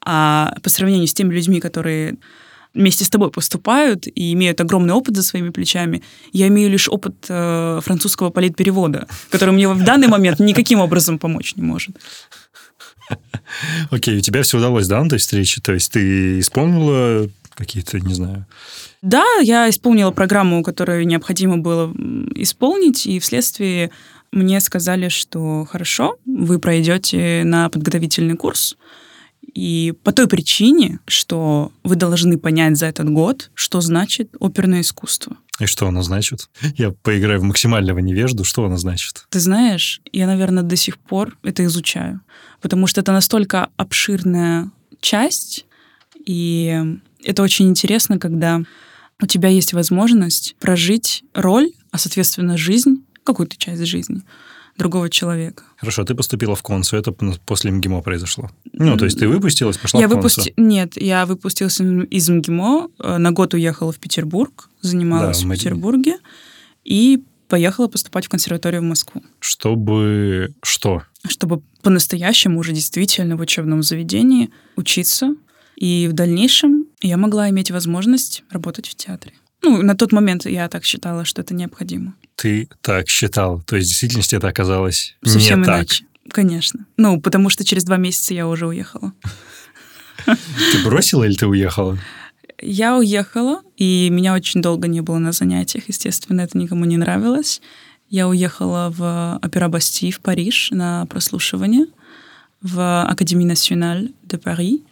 [0.00, 2.16] А по сравнению с теми людьми, которые
[2.74, 6.02] вместе с тобой поступают и имеют огромный опыт за своими плечами.
[6.32, 11.56] Я имею лишь опыт э, французского политперевода, который мне в данный момент никаким образом помочь
[11.56, 11.96] не может.
[13.90, 15.60] Окей, у тебя все удалось, да, на этой встрече?
[15.60, 18.46] То есть ты исполнила какие-то, не знаю...
[19.00, 21.92] Да, я исполнила программу, которую необходимо было
[22.34, 23.90] исполнить, и вследствие
[24.32, 28.76] мне сказали, что хорошо, вы пройдете на подготовительный курс,
[29.58, 35.36] и по той причине, что вы должны понять за этот год, что значит оперное искусство.
[35.58, 36.48] И что оно значит?
[36.76, 38.44] Я поиграю в максимального невежду.
[38.44, 39.26] Что оно значит?
[39.30, 42.20] Ты знаешь, я, наверное, до сих пор это изучаю,
[42.60, 45.66] потому что это настолько обширная часть,
[46.24, 46.80] и
[47.24, 48.62] это очень интересно, когда
[49.20, 54.22] у тебя есть возможность прожить роль, а, соответственно, жизнь, какую-то часть жизни
[54.78, 55.64] другого человека.
[55.76, 57.12] Хорошо, ты поступила в консу, это
[57.44, 58.50] после МГИМО произошло.
[58.72, 60.40] Ну, то есть ты выпустилась, пошла я в консу?
[60.40, 60.54] Выпусти...
[60.56, 66.18] Нет, я выпустилась из МГИМО, э, на год уехала в Петербург, занималась да, в Петербурге
[66.84, 69.22] и поехала поступать в консерваторию в Москву.
[69.40, 71.02] Чтобы что?
[71.26, 75.34] Чтобы по-настоящему уже действительно в учебном заведении учиться.
[75.76, 79.34] И в дальнейшем я могла иметь возможность работать в театре.
[79.62, 82.14] Ну, на тот момент я так считала, что это необходимо.
[82.36, 83.60] Ты так считал?
[83.62, 86.04] То есть в действительности это оказалось Совсем не иначе.
[86.04, 86.34] Так.
[86.34, 86.86] Конечно.
[86.96, 89.12] Ну, потому что через два месяца я уже уехала.
[90.26, 91.98] Ты бросила или ты уехала?
[92.60, 95.84] Я уехала, и меня очень долго не было на занятиях.
[95.88, 97.62] Естественно, это никому не нравилось.
[98.10, 101.86] Я уехала в Опера Басти в Париж на прослушивание
[102.60, 104.82] в Академии Националь де Пари.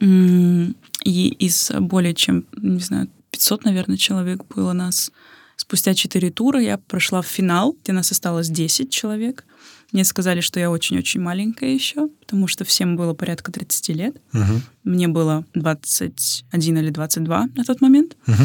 [0.00, 5.10] И из более чем, не знаю, 500, наверное, человек было нас.
[5.56, 9.44] Спустя четыре тура я прошла в финал, где нас осталось 10 человек.
[9.90, 14.16] Мне сказали, что я очень-очень маленькая еще, потому что всем было порядка 30 лет.
[14.32, 14.60] Угу.
[14.84, 18.16] Мне было 21 или 22 на тот момент.
[18.28, 18.44] Угу.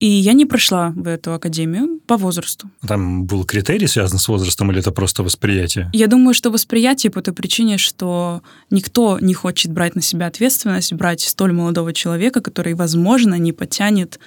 [0.00, 2.70] И я не прошла в эту академию по возрасту.
[2.86, 5.90] Там был критерий, связан с возрастом, или это просто восприятие?
[5.92, 10.92] Я думаю, что восприятие по той причине, что никто не хочет брать на себя ответственность,
[10.92, 14.20] брать столь молодого человека, который, возможно, не потянет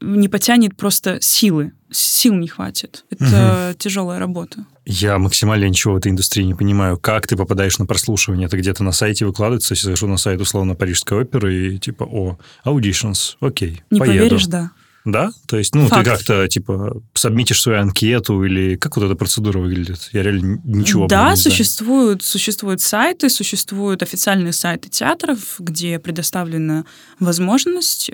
[0.00, 1.72] не потянет просто силы.
[1.90, 3.04] Сил не хватит.
[3.10, 3.78] Это угу.
[3.78, 4.66] тяжелая работа.
[4.84, 6.98] Я максимально ничего в этой индустрии не понимаю.
[6.98, 8.46] Как ты попадаешь на прослушивание?
[8.46, 12.38] Это где-то на сайте выкладывается, если захожу на сайт условно Парижской оперы и типа, о,
[12.64, 14.18] auditions, окей, Не поеду.
[14.18, 14.72] поверишь, да.
[15.04, 15.32] Да?
[15.46, 16.02] То есть, ну, Факт.
[16.02, 20.08] ты как-то, типа, сабмитишь свою анкету или как вот эта процедура выглядит?
[20.12, 26.86] Я реально ничего Да, не существуют, существуют сайты, существуют официальные сайты театров, где предоставлена
[27.20, 28.10] возможность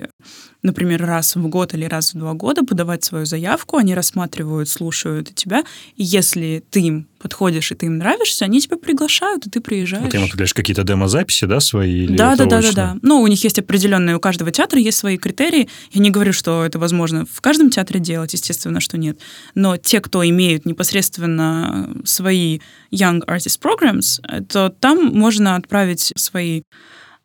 [0.63, 5.33] например, раз в год или раз в два года подавать свою заявку, они рассматривают, слушают
[5.33, 5.63] тебя,
[5.95, 10.03] и если ты им подходишь и ты им нравишься, они тебя приглашают, и ты приезжаешь.
[10.03, 12.05] Вот ты им отправляешь какие-то демозаписи, да, свои?
[12.05, 12.97] Или да, да, да, да, да.
[13.01, 15.69] Ну, у них есть определенные, у каждого театра есть свои критерии.
[15.91, 19.19] Я не говорю, что это возможно в каждом театре делать, естественно, что нет.
[19.53, 22.59] Но те, кто имеют непосредственно свои
[22.91, 26.63] Young Artist Programs, то там можно отправить свои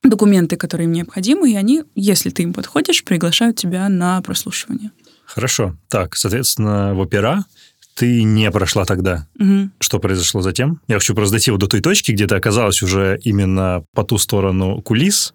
[0.09, 4.91] документы, которые им необходимы, и они, если ты им подходишь, приглашают тебя на прослушивание.
[5.25, 5.77] Хорошо.
[5.89, 7.45] Так, соответственно, в опера
[7.97, 9.27] ты не прошла тогда.
[9.39, 9.71] Угу.
[9.81, 10.81] Что произошло затем?
[10.87, 14.19] Я хочу просто дойти вот до той точки, где ты оказалась уже именно по ту
[14.19, 15.33] сторону кулис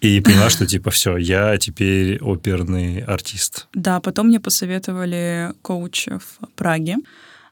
[0.00, 3.66] и поняла, что типа все, я теперь оперный артист.
[3.74, 6.98] Да, потом мне посоветовали коуч в Праге.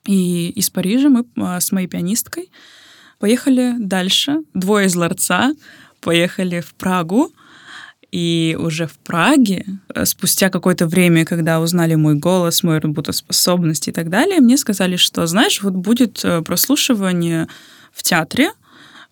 [0.06, 2.50] И из Парижа мы а, с моей пианисткой
[3.18, 4.42] поехали дальше.
[4.54, 5.54] Двое из ларца
[6.00, 7.32] поехали в Прагу.
[8.12, 13.92] И уже в Праге, э, спустя какое-то время, когда узнали мой голос, мою работоспособность и
[13.92, 17.48] так далее, мне сказали, что, знаешь, вот будет э, прослушивание
[17.92, 18.52] в театре,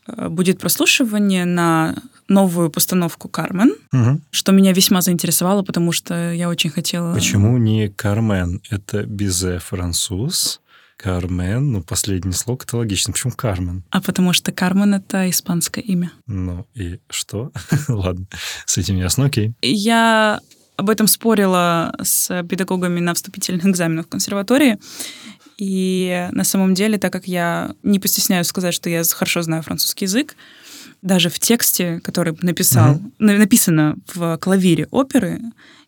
[0.07, 1.97] э, будет прослушивание на
[2.29, 4.21] новую постановку «Кармен», угу.
[4.31, 7.15] что меня весьма заинтересовало, потому что я очень хотела...
[7.15, 8.63] Почему не «Кармен»?
[8.71, 10.61] Это «Бизе француз»,
[11.05, 13.13] Кармен, ну, последний слог, это логично.
[13.13, 13.85] Почему Кармен?
[13.91, 16.11] А потому что Кармен— это испанское имя.
[16.27, 17.53] Ну, и что?
[17.89, 18.27] Ладно,
[18.65, 19.53] с этим ясно, окей.
[19.61, 20.41] Я
[20.77, 24.79] об этом спорила с педагогами на вступительных экзаменах в консерватории.
[25.59, 30.07] И на самом деле, так как я не постесняюсь сказать, что я хорошо знаю французский
[30.07, 30.37] язык,
[31.05, 33.37] даже в тексте, который написал, mm-hmm.
[33.39, 35.41] написано в клавире оперы,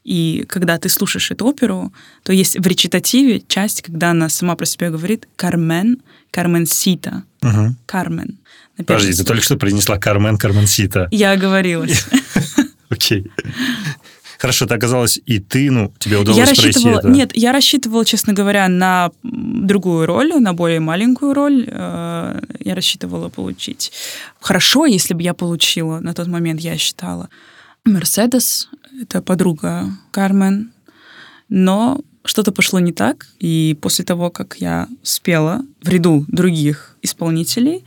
[0.05, 4.65] и когда ты слушаешь эту оперу, то есть в речитативе часть, когда она сама про
[4.65, 5.99] себя говорит «Кармен»,
[6.31, 7.75] «Кармен Сита», угу.
[7.87, 8.39] «Кармен».
[8.77, 11.09] Подожди, ты только что произнесла «Кармен», «Кармен Сита».
[11.11, 12.07] Я оговорилась.
[12.89, 13.27] Окей.
[14.39, 17.09] Хорошо, это оказалось и ты, ну, тебе удалось я рассчитывала, это.
[17.09, 21.65] Нет, я рассчитывала, честно говоря, на другую роль, на более маленькую роль.
[21.69, 23.93] Э, я рассчитывала получить.
[24.41, 27.29] Хорошо, если бы я получила на тот момент, я считала
[27.85, 28.69] Мерседес,
[29.01, 30.73] это подруга Кармен,
[31.49, 37.85] но что-то пошло не так, и после того, как я спела в ряду других исполнителей,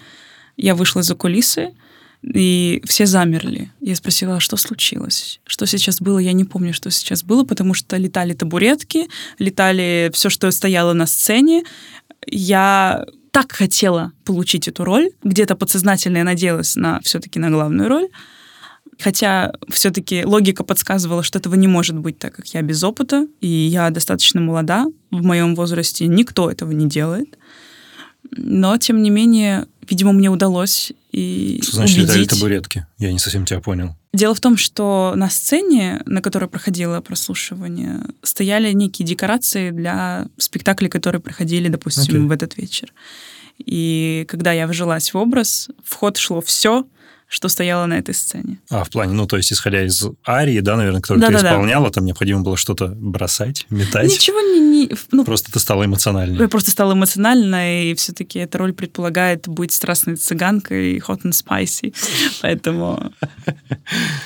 [0.58, 1.74] я вышла за кулисы,
[2.22, 3.72] и все замерли.
[3.80, 5.40] Я спросила, а что случилось?
[5.46, 6.20] Что сейчас было?
[6.20, 11.08] Я не помню, что сейчас было, потому что летали табуретки, летали все, что стояло на
[11.08, 11.64] сцене.
[12.28, 15.12] Я так хотела получить эту роль.
[15.24, 18.10] Где-то подсознательно я надеялась на все-таки на главную роль.
[19.00, 23.48] Хотя все-таки логика подсказывала, что этого не может быть, так как я без опыта, и
[23.48, 24.88] я достаточно молода.
[25.10, 27.38] В моем возрасте никто этого не делает.
[28.32, 32.10] Но, тем не менее, видимо, мне удалось и Что значит убедить.
[32.16, 32.86] летали табуретки?
[32.98, 33.96] Я не совсем тебя понял.
[34.14, 40.90] Дело в том, что на сцене, на которой проходило прослушивание, стояли некие декорации для спектаклей,
[40.90, 42.28] которые проходили, допустим, Окей.
[42.28, 42.94] в этот вечер.
[43.60, 46.86] И когда я вжилась в образ, в ход шло все,
[47.32, 48.58] что стояло на этой сцене.
[48.72, 51.50] А, в плане, ну, то есть, исходя из арии, да, наверное, которую ты Да-да-да.
[51.50, 54.10] исполняла, там необходимо было что-то бросать, метать.
[54.10, 54.60] Ничего не...
[54.88, 56.40] не- ну, Просто ты стала эмоциональнее.
[56.42, 61.94] я просто стала эмоциональной, и все-таки эта роль предполагает быть страстной цыганкой, hot and spicy.
[62.42, 63.14] Поэтому,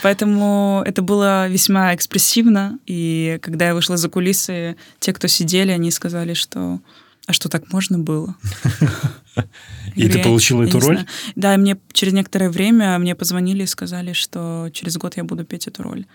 [0.01, 2.79] поэтому это было весьма экспрессивно.
[2.85, 6.79] И когда я вышла за кулисы, те, кто сидели, они сказали, что
[7.25, 8.35] а что так можно было?
[9.95, 10.95] И ты получила «Я эту роль?
[10.95, 11.07] знаю».
[11.35, 15.67] Да, мне через некоторое время мне позвонили и сказали, что через год я буду петь
[15.67, 16.05] эту роль.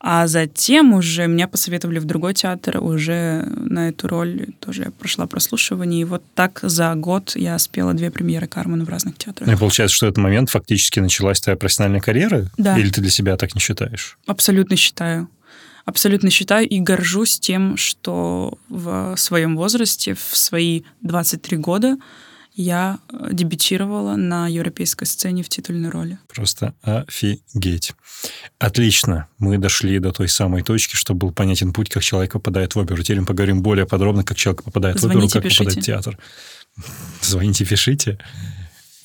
[0.00, 5.26] А затем уже меня посоветовали в другой театр, уже на эту роль тоже я прошла
[5.26, 6.02] прослушивание.
[6.02, 9.48] И вот так за год я спела две премьеры Кармен в разных театрах.
[9.48, 12.48] Ну, и получается, что этот момент фактически началась твоя профессиональная карьера?
[12.56, 12.78] Да.
[12.78, 14.18] Или ты для себя так не считаешь?
[14.26, 15.28] Абсолютно считаю.
[15.88, 21.96] Абсолютно считаю и горжусь тем, что в своем возрасте, в свои 23 года,
[22.52, 26.18] я э, дебютировала на европейской сцене в титульной роли.
[26.28, 27.94] Просто офигеть.
[28.58, 29.28] Отлично.
[29.38, 33.02] Мы дошли до той самой точки, что был понятен путь, как человек попадает в оперу.
[33.02, 35.80] Теперь мы поговорим более подробно, как человек попадает в оперу, Звоните, как попадает в пишите.
[35.80, 36.18] театр.
[37.22, 38.18] Звоните, пишите.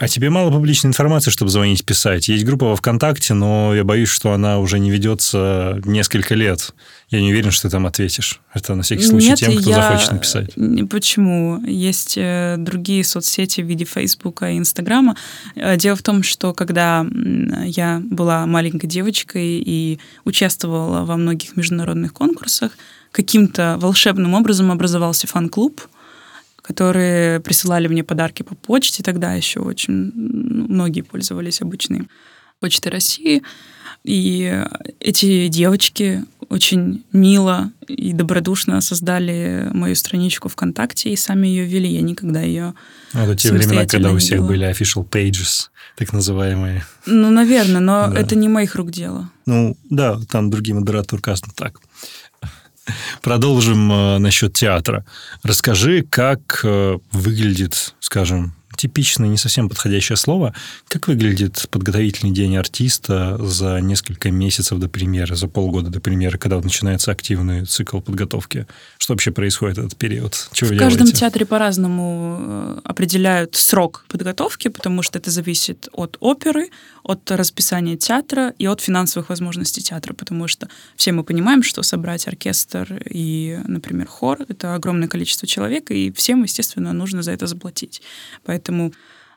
[0.04, 2.28] А тебе мало публичной информации, чтобы звонить, писать.
[2.28, 6.72] Есть группа во ВКонтакте, но я боюсь, что она уже не ведется несколько лет.
[7.10, 8.42] Я не уверен, что ты там ответишь.
[8.54, 10.50] Это на всякий случай Нет, тем, кто я- захочет написать.
[10.90, 11.64] Почему?
[11.66, 15.16] Есть э, другие соцсети в виде Фейсбука и Инстаграма.
[15.56, 17.06] Э, Дело в том, что когда
[17.66, 22.72] я была маленькой девочкой и участвовала во многих международных конкурсах,
[23.12, 25.82] каким-то волшебным образом образовался фан-клуб,
[26.64, 29.04] которые присылали мне подарки по почте.
[29.04, 32.08] Тогда еще очень ну, многие пользовались обычной
[32.60, 33.44] почтой России.
[34.04, 34.64] И
[35.00, 41.90] эти девочки очень мило и добродушно создали мою страничку ВКонтакте и сами ее вели.
[41.90, 42.74] Я никогда ее...
[43.14, 46.86] Ну, Это те времена, когда у всех были official pages, так называемые.
[47.06, 48.20] Ну, наверное, но Да.
[48.20, 49.30] это не моих рук дело.
[49.46, 51.80] Ну, да, там другие модераторы указаны так.
[53.22, 55.06] Продолжим э, насчет театра.
[55.44, 60.54] Расскажи, как э, выглядит, скажем, типичное, не совсем подходящее слово,
[60.88, 66.56] как выглядит подготовительный день артиста за несколько месяцев до премьеры, за полгода до премьеры, когда
[66.56, 68.68] вот начинается активный цикл подготовки?
[68.98, 70.50] Что вообще происходит в этот период?
[70.52, 71.20] Чего В каждом делаете?
[71.20, 76.70] театре по-разному э, определяют срок подготовки, потому что это зависит от оперы,
[77.04, 82.28] от расписания театра и от финансовых возможностей театра, потому что все мы понимаем, что собрать
[82.28, 88.02] оркестр и, например, хор— это огромное количество человек, и всем, естественно, нужно за это заплатить.
[88.46, 88.63] Поэтому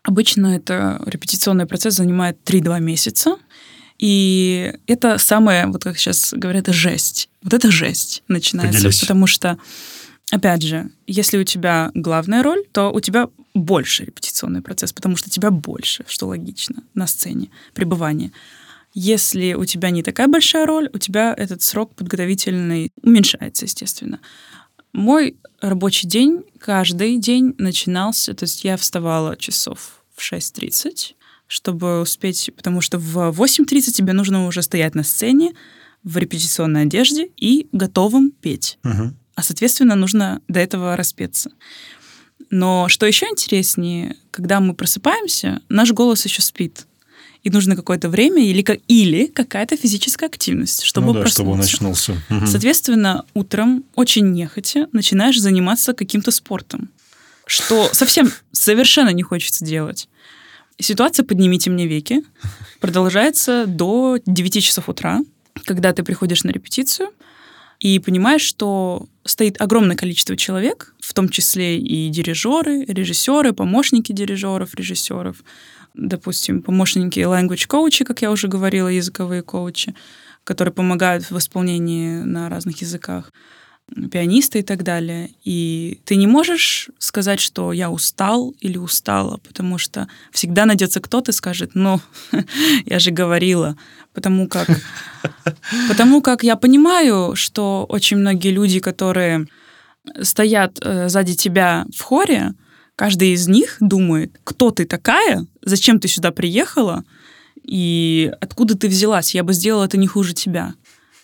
[0.03, 3.37] обычно это репетиционный процесс занимает 3-2 месяца,
[3.99, 7.29] и это самое, вот как сейчас говорят, жесть.
[7.43, 9.01] Вот это жесть начинается, Поделись.
[9.01, 9.59] потому что
[10.33, 15.31] Опять же, если у тебя главная роль, то у тебя больше репетиционный процесс, потому что
[15.31, 18.33] тебя больше, что логично, на сцене, пребывание.
[18.93, 24.19] Если у тебя не такая большая роль, у тебя этот срок подготовительный уменьшается, естественно.
[24.97, 31.13] Мой рабочий день каждый день начинался, то есть я вставала часов в 6.30,
[31.47, 35.53] чтобы успеть, потому что в 8.30 тебе нужно уже стоять на сцене
[36.03, 39.19] в репетиционной одежде и готовым петь Мгм.
[39.35, 41.51] а, соответственно, нужно до этого распеться.
[42.49, 46.87] Но что еще интереснее, когда мы просыпаемся, наш голос еще спит.
[47.47, 52.15] И нужно какое-то время или, или какая-то физическая активность, чтобы ну да, чтобы он проснуться.
[52.29, 52.51] очнулся.
[52.51, 56.89] Соответственно, утром очень нехотя начинаешь заниматься каким-то спортом,
[57.47, 60.09] что совсем совершенно не хочется делать.
[60.81, 62.25] Ситуация «поднимите мне веки»
[62.81, 65.21] продолжается до 9 часов утра,
[65.67, 67.11] когда ты приходишь на репетицию
[67.79, 74.75] и понимаешь, что стоит огромное количество человек, в том числе и дирижеры, режиссеры, помощники дирижеров,
[74.75, 75.45] режиссеров,
[75.97, 79.95] допустим, помощники language коучи, как я уже говорила, языковые коучи,
[80.45, 83.33] которые помогают в исполнении на разных языках
[84.11, 85.31] пианиста и так далее.
[85.45, 91.31] И ты не можешь сказать, что я устал или устала, потому что всегда найдется кто-то
[91.31, 92.01] и скажет, ну,
[92.85, 93.77] я же говорила.
[94.13, 94.69] Потому как,
[95.89, 99.47] потому как я понимаю, что очень многие люди, которые
[100.23, 102.55] стоят э, сзади тебя в хоре,
[102.97, 107.05] каждый из них думает, кто ты такая, зачем ты сюда приехала,
[107.63, 109.35] и откуда ты взялась.
[109.35, 110.75] Я бы сделала это не хуже тебя.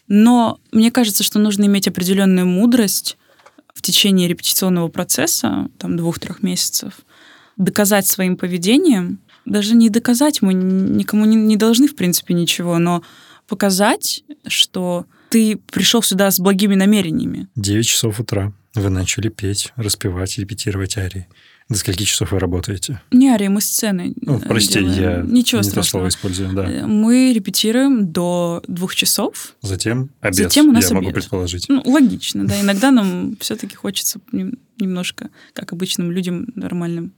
[0.08, 3.16] Но мне кажется, что нужно иметь определенную мудрость
[3.74, 6.92] в течение репетиционного процесса, там, двух-трех месяцев,
[7.56, 13.02] доказать своим поведением, даже не доказать, мы никому не, не должны, в принципе, ничего, но
[13.48, 17.48] показать, что ты пришел сюда с благими намерениями.
[17.56, 18.52] 9 часов утра.
[18.74, 21.26] Вы начали петь, распевать, репетировать арии.
[21.72, 23.00] До скольки часов вы работаете?
[23.10, 25.00] Не арии, мы сцены Ну, прости, делаем.
[25.00, 25.82] я Ничего не то страшного.
[25.84, 26.70] слово использую, да.
[26.70, 29.54] Э, Мы репетируем до двух часов.
[29.62, 31.14] Затем обед, Затем у нас я могу обед.
[31.22, 31.66] предположить.
[31.68, 32.60] Ну, логично, да.
[32.60, 37.12] Иногда нам все-таки хочется нем- немножко, как обычным людям нормальным,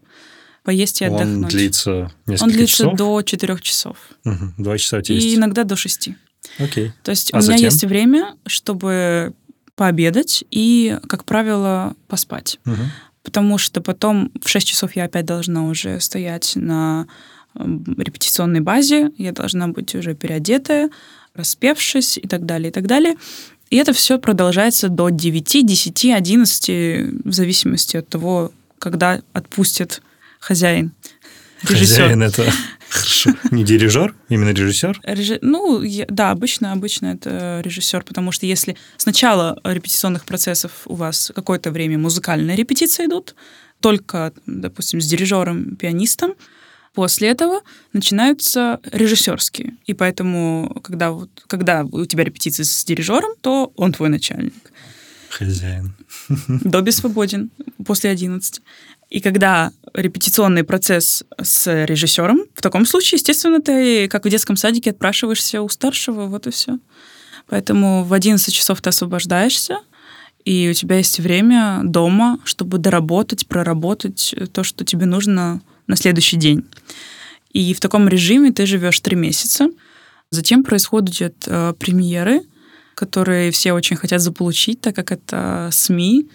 [0.62, 1.51] поесть и Он отдохнуть.
[1.51, 2.97] длится несколько Он длится часов?
[2.97, 3.97] до четырех часов.
[4.25, 5.37] Мгм, Два часа у тебя И есть.
[5.37, 6.14] иногда до шести.
[6.59, 6.93] Окей.
[7.03, 7.64] То есть А у меня затем?
[7.64, 9.33] есть время, чтобы
[9.75, 12.61] пообедать и, как правило, поспать.
[12.64, 12.90] Мгм.
[13.25, 17.09] Потому что потом в 6 часов я опять должна уже стоять на
[17.59, 20.91] эм, репетиционной базе, я должна быть уже переодетая,
[21.35, 23.17] распевшись и так далее, и так далее.
[23.71, 26.69] И это все продолжается до 9, 10, 11,
[27.25, 30.03] в зависимости от того, когда отпустит
[30.39, 30.93] хозяин,
[31.70, 32.03] режиссер.
[32.03, 32.44] Хозяин это
[32.88, 33.31] хорошо.
[33.50, 35.00] Не дирижер, именно режиссер?
[35.05, 40.70] Режи- Ну, я- да, обычно, обычно это режиссер, потому что если с начала репетиционных процессов
[40.87, 43.35] у вас какое-то время музыкальные репетиции идут,
[43.81, 46.35] только, допустим, с дирижером, пианистом,
[46.94, 47.61] после этого
[47.92, 49.74] начинаются режиссерские.
[49.87, 54.55] И поэтому, когда, вот, когда у тебя репетиции с дирижером, то он твой начальник.
[55.29, 55.94] Хозяин.
[56.48, 57.50] Добби свободен
[57.85, 58.62] после 11.
[59.11, 64.90] И когда репетиционный процесс с режиссером, в таком случае, естественно, ты, как в детском садике,
[64.90, 66.79] отпрашиваешься у старшего, вот и все.
[67.47, 69.79] Поэтому в 11 часов ты освобождаешься,
[70.45, 76.37] и у тебя есть время дома, чтобы доработать, проработать то, что тебе нужно на следующий
[76.37, 76.64] день.
[77.53, 79.69] И в таком режиме ты живешь три месяца.
[80.31, 82.43] Затем происходят э, премьеры,
[82.95, 86.29] которые все очень хотят заполучить, так как это СМИ,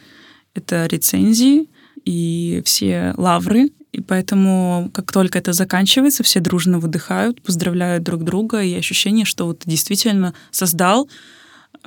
[0.54, 1.68] это рецензии
[2.06, 3.70] и все лавры.
[3.92, 9.46] И поэтому, как только это заканчивается, все дружно выдыхают, поздравляют друг друга, и ощущение, что
[9.46, 11.10] вот действительно создал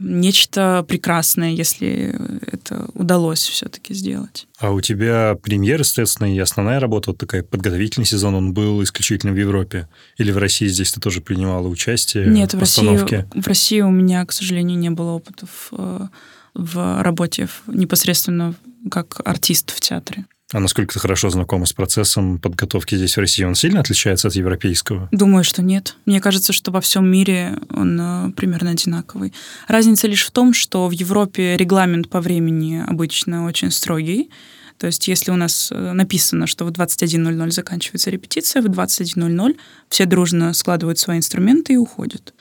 [0.00, 2.16] нечто прекрасное, если
[2.50, 4.46] это удалось все-таки сделать.
[4.58, 9.32] А у тебя премьера, соответственно, и основная работа, вот такая подготовительный сезон, он был исключительно
[9.32, 9.88] в Европе?
[10.16, 13.28] Или в России здесь ты тоже принимала участие Нет, в постановке?
[13.34, 16.06] в России у меня, к сожалению, не было опытов э,
[16.54, 18.54] в работе непосредственно
[18.90, 20.26] как артист в театре.
[20.52, 23.42] А насколько ты хорошо знакома с процессом подготовки здесь в России?
[23.42, 25.08] Он сильно отличается от европейского?
[25.10, 25.96] Думаю, что нет.
[26.04, 29.32] Мне кажется, что во всем мире он э, примерно одинаковый.
[29.66, 34.30] Разница лишь в том, что в Европе регламент по времени обычно очень строгий.
[34.76, 39.56] То есть, если у нас э, написано, что в 21.00 заканчивается репетиция, в 21.00
[39.88, 42.34] все дружно складывают свои инструменты и уходят.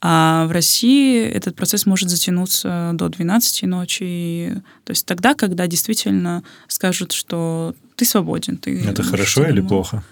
[0.00, 4.02] А в России этот процесс может затянуться до 12 ночи.
[4.04, 4.52] И-
[4.84, 8.56] То есть тогда, когда действительно скажут, что ты свободен.
[8.58, 9.68] Ты Это хорошо или домой.
[9.68, 10.04] плохо?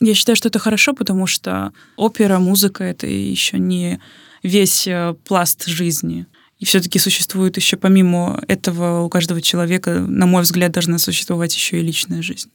[0.00, 4.00] Я считаю, что это хорошо, потому что опера, музыка— это еще не
[4.42, 6.26] весь э, пласт жизни.
[6.58, 11.78] И все-таки существует еще помимо этого у каждого человека, на мой взгляд, должна существовать еще
[11.78, 12.50] и личная жизнь.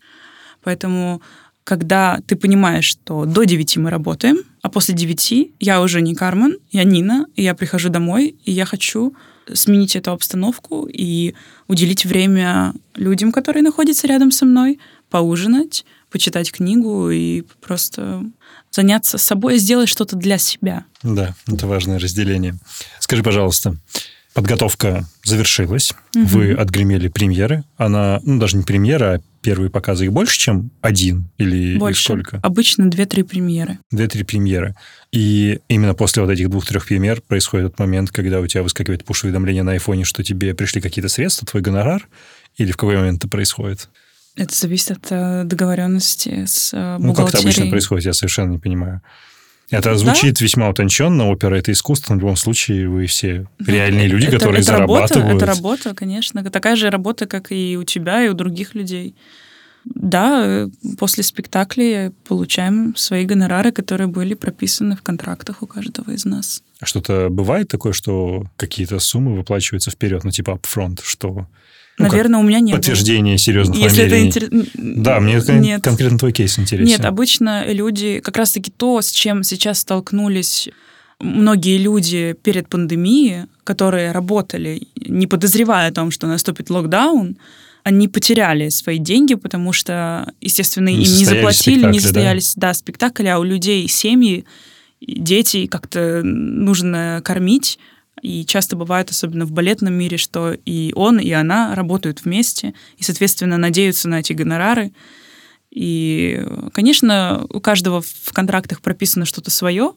[0.63, 1.21] Поэтому,
[1.63, 6.57] когда ты понимаешь, что до 9 мы работаем, а после 9 я уже не Кармен,
[6.71, 9.13] я Нина, и я прихожу домой, и я хочу
[9.53, 11.35] сменить эту обстановку и
[11.67, 18.23] уделить время людям, которые находятся рядом со мной, поужинать, почитать книгу и просто
[18.71, 20.85] заняться собой, сделать что-то для себя.
[21.03, 22.55] Да, это важное разделение.
[22.99, 23.75] Скажи, пожалуйста,
[24.33, 26.25] подготовка завершилась, Мгм.
[26.27, 27.63] вы отгремели премьеры.
[27.77, 31.29] Она, ну, даже не премьера, а первые показы их больше, чем один?
[31.37, 32.03] Или Больше.
[32.03, 32.39] сколько?
[32.43, 33.77] Обычно 2-3 премьеры.
[33.91, 34.75] Две-три премьеры.
[35.11, 39.63] И именно после вот этих двух-трех премьер происходит тот момент, когда у тебя выскакивает пуш-уведомление
[39.63, 42.07] на айфоне, что тебе пришли какие-то средства, твой гонорар,
[42.57, 43.89] или в какой момент это происходит?
[44.35, 47.69] Это зависит от э, договоренности с э, Ну, как это обычно бухгалтерией.
[47.69, 49.01] происходит, я совершенно не понимаю.
[49.77, 54.25] Это звучит весьма утонченно, опера— это искусство, но в любом случае вы все реальные люди,
[54.27, 55.43] Это- которые это работа, зарабатывают.
[55.43, 56.43] это работа, конечно.
[56.43, 59.15] Такая же работа, как и у тебя, и у других людей.
[59.85, 66.25] Да, э, после спектаклей получаем свои гонорары, которые были прописаны в контрактах у каждого из
[66.25, 66.63] нас.
[66.79, 71.47] А что-то бывает такое, что какие-то суммы выплачиваются вперед, ну типа upfront, что
[71.97, 72.75] ну, Наверное, у меня нет.
[72.75, 74.29] Подтверждение серьезных Если намерений.
[74.29, 74.69] Это интерес...
[74.73, 75.83] Да, мне нет.
[75.83, 76.87] конкретно твой кейс интересен.
[76.87, 80.69] Нет, обычно люди, как раз-таки то, с чем сейчас столкнулись
[81.19, 87.37] многие люди перед пандемией, которые работали, не подозревая о том, что наступит локдаун,
[87.83, 92.69] они потеряли свои деньги, потому что, естественно, не им не заплатили, не состоялись, да?
[92.69, 94.45] да, спектакли, а у людей семьи,
[95.01, 97.79] дети, как-то нужно кормить.
[98.23, 103.03] И часто бывает, особенно в балетном мире, что и он, и она работают вместе, и,
[103.03, 104.93] соответственно, надеются на эти гонорары.
[105.71, 109.91] И, конечно, у каждого в контрактах прописано что-то свое,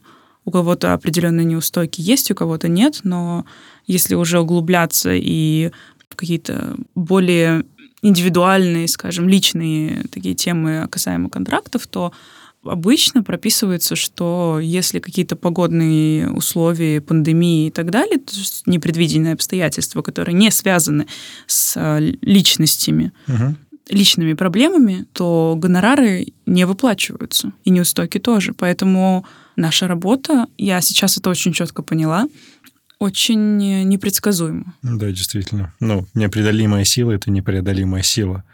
[0.44, 3.46] у кого-то определенные неустойки есть, у кого-то нет, но
[3.86, 5.70] если уже углубляться и
[6.16, 7.64] какие-то более
[8.02, 12.12] индивидуальные, скажем, личные такие темы касаемо контрактов, то
[12.68, 20.02] обычно прописывается, что если какие-то погодные условия, пандемии и так далее, то есть непредвиденные обстоятельства,
[20.02, 21.06] которые не связаны
[21.46, 21.76] с
[22.20, 23.56] личностями, угу.
[23.88, 28.52] личными проблемами, то гонорары не выплачиваются, и неустойки тоже.
[28.52, 29.24] Поэтому
[29.56, 32.28] наша работа, я сейчас это очень четко поняла,
[32.98, 34.74] очень непредсказуемо.
[34.82, 35.74] Да, действительно.
[35.80, 38.44] Ну, непреодолимая сила— это непреодолимая сила.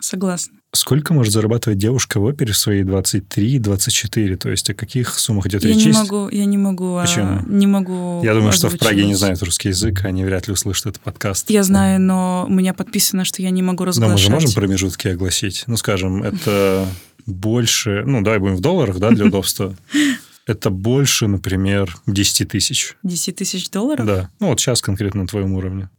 [0.00, 0.57] Согласна.
[0.72, 4.36] Сколько может зарабатывать девушка в опере в свои 23-24?
[4.36, 5.84] То есть о каких суммах идет я речь?
[5.86, 6.96] Не могу, я не могу.
[6.96, 7.40] А, Почему?
[7.46, 8.22] Не могу.
[8.22, 11.48] Я думаю, что в Праге не знают русский язык, они вряд ли услышат этот подкаст.
[11.48, 14.08] Я знаю, но у меня подписано, что я не могу разглашать.
[14.08, 15.64] Но мы же можем промежутки огласить.
[15.66, 16.86] Ну, скажем, это
[17.24, 18.04] больше...
[18.06, 19.74] Ну, давай будем в долларах, да, для удобства.
[20.48, 22.96] это больше, например, 10 тысяч.
[23.02, 24.06] 10 тысяч долларов?
[24.06, 24.30] Да.
[24.40, 25.90] Ну, вот сейчас конкретно на твоем уровне.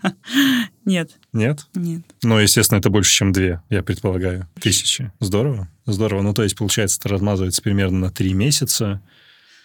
[0.86, 1.10] Нет.
[1.34, 1.66] Нет?
[1.74, 2.02] Нет.
[2.22, 4.48] Но, естественно, это больше, чем две, я предполагаю.
[4.58, 5.12] Тысячи.
[5.20, 5.68] Здорово.
[5.84, 6.22] Здорово.
[6.22, 9.00] Ну, то есть, получается, это размазывается примерно на три месяца.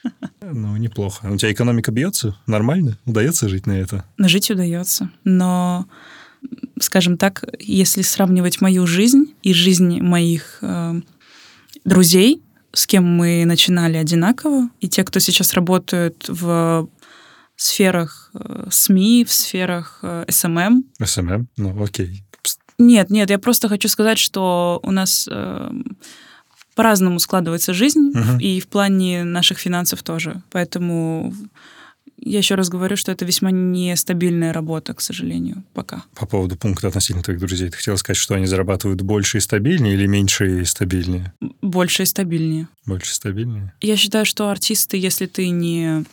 [0.41, 1.27] Ну, неплохо.
[1.29, 2.35] У тебя экономика бьется?
[2.47, 2.97] Нормально?
[3.05, 4.05] Удается жить на это?
[4.17, 5.11] Жить удается.
[5.25, 5.87] Но,
[6.79, 11.01] скажем так, если сравнивать мою жизнь и жизнь моих э,
[11.83, 12.41] друзей,
[12.71, 16.87] с кем мы начинали одинаково, и те, кто сейчас работают в
[17.55, 20.85] сферах э, СМИ, в сферах э, SMM.
[21.03, 21.47] SMM?
[21.57, 22.23] Ну, окей.
[22.77, 25.71] Нет, нет, я просто хочу сказать, что у нас э,
[26.75, 28.39] по-разному складывается жизнь, угу.
[28.39, 30.41] и в плане наших финансов тоже.
[30.49, 31.33] Поэтому
[32.21, 36.03] я еще раз говорю, что это весьма нестабильная работа, к сожалению, пока.
[36.15, 39.93] По поводу пункта относительно твоих друзей, ты хотела сказать, что они зарабатывают больше и стабильнее
[39.93, 41.33] или меньше и стабильнее?
[41.61, 42.67] Больше и стабильнее.
[42.85, 43.73] Больше и стабильнее?
[43.81, 46.05] Я считаю, что артисты, если ты не,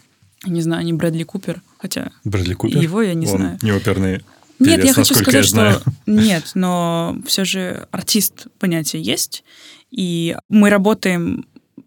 [0.45, 2.81] не знаю, не Брэдли Купер, хотя Брэдли Купер?
[2.81, 3.59] его я не Он знаю.
[3.63, 4.23] не оперный
[4.59, 9.45] нет, я хочу сказать, я что нет, но все же артист понятие есть,
[9.91, 11.47] и мы работаем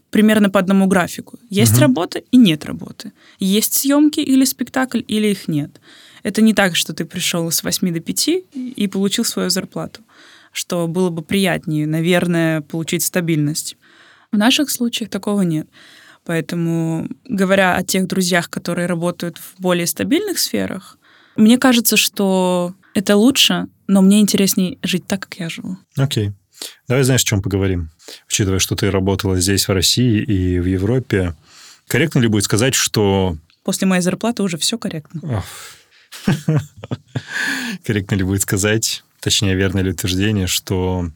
[0.09, 1.39] примерно по одному графику.
[1.49, 1.81] Есть угу.
[1.81, 3.11] работа и нет работы.
[3.39, 5.79] Есть съемки или спектакль, или их нет.
[6.23, 10.01] Это не так, что ты пришел с 8 до 5 и получил свою зарплату,
[10.51, 13.77] что было бы приятнее, наверное, получить стабильность.
[14.31, 15.67] В наших случаях такого нет.
[16.25, 20.97] Поэтому, говоря о тех друзьях, которые работают в более стабильных сферах,
[21.35, 25.77] мне кажется, что это лучше, но мне интереснее жить так, как я живу.
[25.95, 26.29] Окей.
[26.29, 26.33] Okay.
[26.87, 27.91] Давай, знаешь, о чем поговорим?
[28.27, 31.35] Учитывая, что ты работала здесь, в России и в Европе,
[31.87, 33.37] корректно ли будет сказать, что...
[33.63, 35.43] После моей зарплаты уже все корректно.
[37.85, 41.11] Корректно ли будет сказать, точнее, верно ли утверждение, что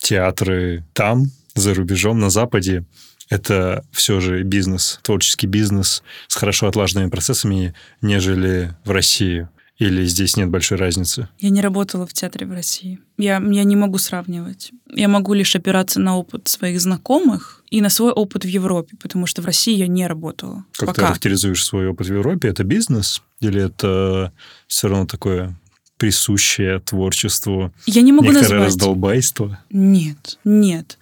[0.00, 2.84] театры там, за рубежом, на Западе,
[3.30, 9.48] это все же бизнес, творческий бизнес с хорошо отлаженными процессами, нежели в России?
[9.78, 11.28] Или здесь нет большой разницы?
[11.40, 13.00] Я не работала в театре в России.
[13.18, 14.70] Я, я не могу сравнивать.
[14.94, 19.26] Я могу лишь опираться на опыт своих знакомых и на свой опыт в Европе, потому
[19.26, 20.64] что в России я не работала.
[20.72, 21.00] Как пока.
[21.00, 22.48] ты характеризуешь свой опыт в Европе?
[22.48, 23.22] Это бизнес?
[23.40, 24.32] Или это
[24.68, 25.56] все равно такое
[25.96, 28.66] присущее творчеству я не могу некоторое назвать.
[28.66, 29.58] раздолбайство?
[29.70, 30.98] Нет, нет.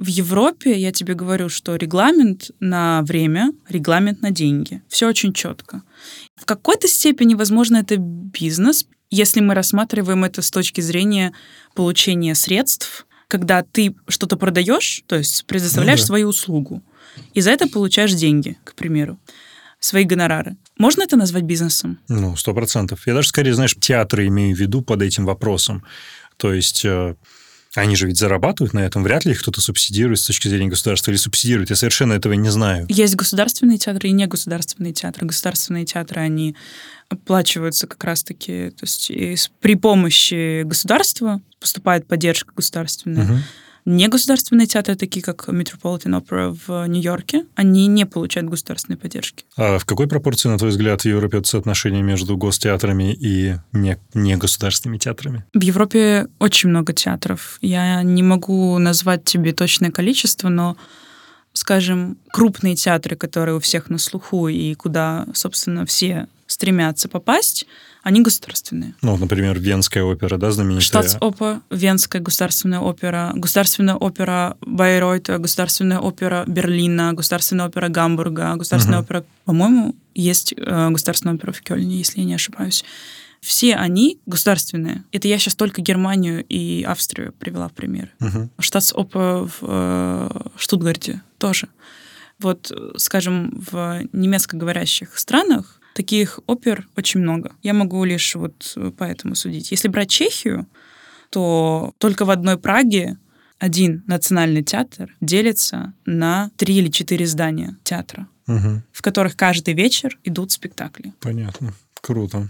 [0.00, 4.80] В Европе я тебе говорю, что регламент на время, регламент на деньги.
[4.88, 5.82] Все очень четко.
[6.36, 11.34] В какой-то степени, возможно, это бизнес, если мы рассматриваем это с точки зрения
[11.74, 16.06] получения средств, когда ты что-то продаешь, то есть предоставляешь ну, да.
[16.06, 16.82] свою услугу,
[17.34, 19.18] и за это получаешь деньги, к примеру,
[19.80, 20.56] свои гонорары.
[20.78, 21.98] Можно это назвать бизнесом?
[22.08, 23.06] Ну, сто процентов.
[23.06, 25.84] Я даже скорее, знаешь, театры имею в виду под этим вопросом.
[26.38, 27.16] То есть э,
[27.76, 29.04] Они же ведь зарабатывают на этом.
[29.04, 31.70] Вряд ли их кто-то субсидирует с точки зрения государства или субсидирует.
[31.70, 32.86] Я совершенно этого не знаю.
[32.88, 35.26] Есть государственные театры и негосударственные театры.
[35.26, 36.56] Государственные театры, они
[37.08, 43.24] оплачиваются как раз-таки, то есть при помощи государства поступает поддержка государственная.
[43.24, 43.38] Угу.
[43.84, 49.44] Негосударственные театры, такие как Metropolitan Opera в Нью-Йорке, они не получают государственной поддержки.
[49.56, 53.98] А в какой пропорции, на твой взгляд, в Европе это соотношение между гостеатрами и не,
[54.14, 55.44] негосударственными театрами?
[55.54, 57.58] В Европе очень много театров.
[57.62, 60.76] Я не могу назвать тебе точное количество, но
[61.52, 67.66] скажем, крупные театры, которые у всех на слуху и куда, собственно, все стремятся попасть,
[68.02, 68.94] они государственные.
[69.02, 70.80] Ну, например, Венская опера, да, знаменитая?
[70.82, 79.04] Штатсопа, Венская государственная опера, Государственная опера Байройта, Государственная опера Берлина, Государственная опера Гамбурга, Государственная угу.
[79.04, 82.84] опера, по-моему, есть э, Государственная опера в Кёльне, если я не ошибаюсь.
[83.40, 85.04] Все они государственные.
[85.12, 88.10] Это я сейчас только Германию и Австрию привела в пример.
[88.20, 88.50] Угу.
[88.58, 91.68] Штатсопа в э, Штутгарте тоже.
[92.38, 97.52] Вот, скажем, в немецкоговорящих странах Таких опер очень много.
[97.62, 99.70] Я могу лишь вот э, поэтому судить.
[99.70, 100.66] Если брать Чехию,
[101.30, 103.18] то только в одной Праге
[103.58, 108.82] один национальный театр делится на три или четыре здания театра, угу.
[108.92, 111.12] в которых каждый вечер идут спектакли.
[111.20, 111.74] Понятно.
[112.00, 112.48] Круто.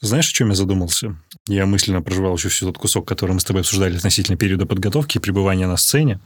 [0.00, 1.16] Знаешь, о чем я задумался?
[1.46, 5.18] Я мысленно проживал еще всю тот кусок, который мы с тобой обсуждали относительно периода подготовки
[5.18, 6.20] и пребывания на сцене.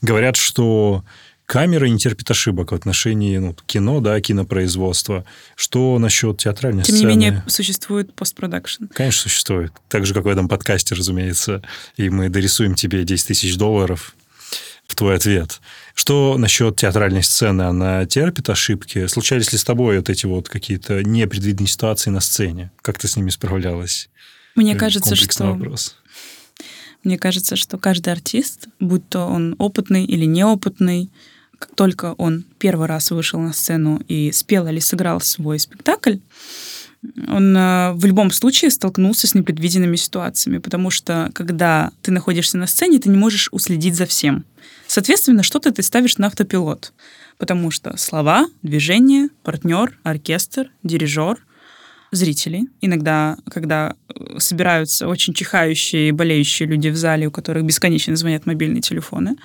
[0.00, 1.04] Говорят, что
[1.50, 5.24] камера не терпит ошибок в отношении ну, кино, да, кинопроизводства.
[5.56, 7.10] Что насчет театральной Тем сцены?
[7.10, 8.84] Тем не менее, существует постпродакшн.
[8.94, 9.72] Конечно, существует.
[9.88, 11.60] Так же, как в этом подкасте, разумеется.
[11.96, 14.14] И мы дорисуем тебе 10 тысяч долларов
[14.86, 15.60] в твой ответ.
[15.94, 17.62] Что насчет театральной сцены?
[17.62, 19.08] Она терпит ошибки?
[19.08, 22.70] Случались ли с тобой вот эти вот какие-то непредвиденные ситуации на сцене?
[22.80, 24.08] Как ты с ними справлялась?
[24.54, 25.46] Мне кажется, что...
[25.46, 25.96] Вопрос.
[27.02, 31.10] Мне кажется, что каждый артист, будь то он опытный или неопытный,
[31.60, 36.16] как только он первый раз вышел на сцену и спел или сыграл свой спектакль,
[37.28, 42.66] он э, в любом случае столкнулся с непредвиденными ситуациями, потому что когда ты находишься на
[42.66, 44.44] сцене, ты не можешь уследить за всем.
[44.86, 46.92] Соответственно, что-то ты ставишь на автопилот,
[47.36, 51.44] потому что слова, движение, партнер, оркестр, дирижер,
[52.10, 52.68] зрители.
[52.80, 58.46] Иногда, когда э, собираются очень чихающие и болеющие люди в зале, у которых бесконечно звонят
[58.46, 59.36] мобильные телефоны,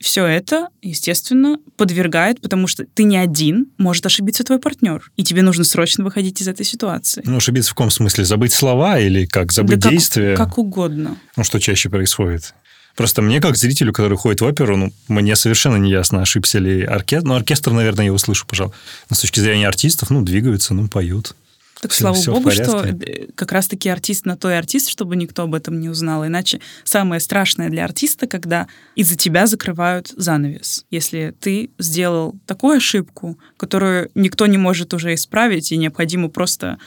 [0.00, 5.42] все это, естественно, подвергает, потому что ты не один, может ошибиться твой партнер, и тебе
[5.42, 7.22] нужно срочно выходить из этой ситуации.
[7.24, 8.24] Ну, ошибиться в каком смысле?
[8.24, 9.52] Забыть слова или как?
[9.52, 10.36] Забыть да действия?
[10.36, 11.16] Как, как угодно.
[11.36, 12.54] Ну, что чаще происходит?
[12.96, 16.82] Просто мне, как зрителю, который ходит в оперу, ну, мне совершенно не ясно, ошибся ли
[16.82, 17.28] оркестр.
[17.28, 18.72] Ну, оркестр, наверное, я услышу, пожалуй.
[19.10, 21.36] Но с точки зрения артистов, ну, двигаются, ну, поют.
[21.80, 25.14] Так все, слава все богу, что э, как раз-таки артист на то и артист, чтобы
[25.14, 26.26] никто об этом не узнал.
[26.26, 30.86] Иначе самое страшное для артиста, когда из-за тебя закрывают занавес.
[30.90, 36.78] Если ты сделал такую ошибку, которую никто не может уже исправить, и необходимо просто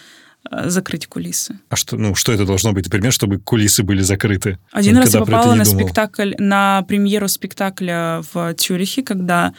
[0.49, 1.59] э, закрыть кулисы.
[1.69, 4.57] А что, ну, что это должно быть, например, чтобы кулисы были закрыты?
[4.71, 5.79] Один раз я попала на думал.
[5.79, 9.53] спектакль, на премьеру спектакля в Тюрихе, когда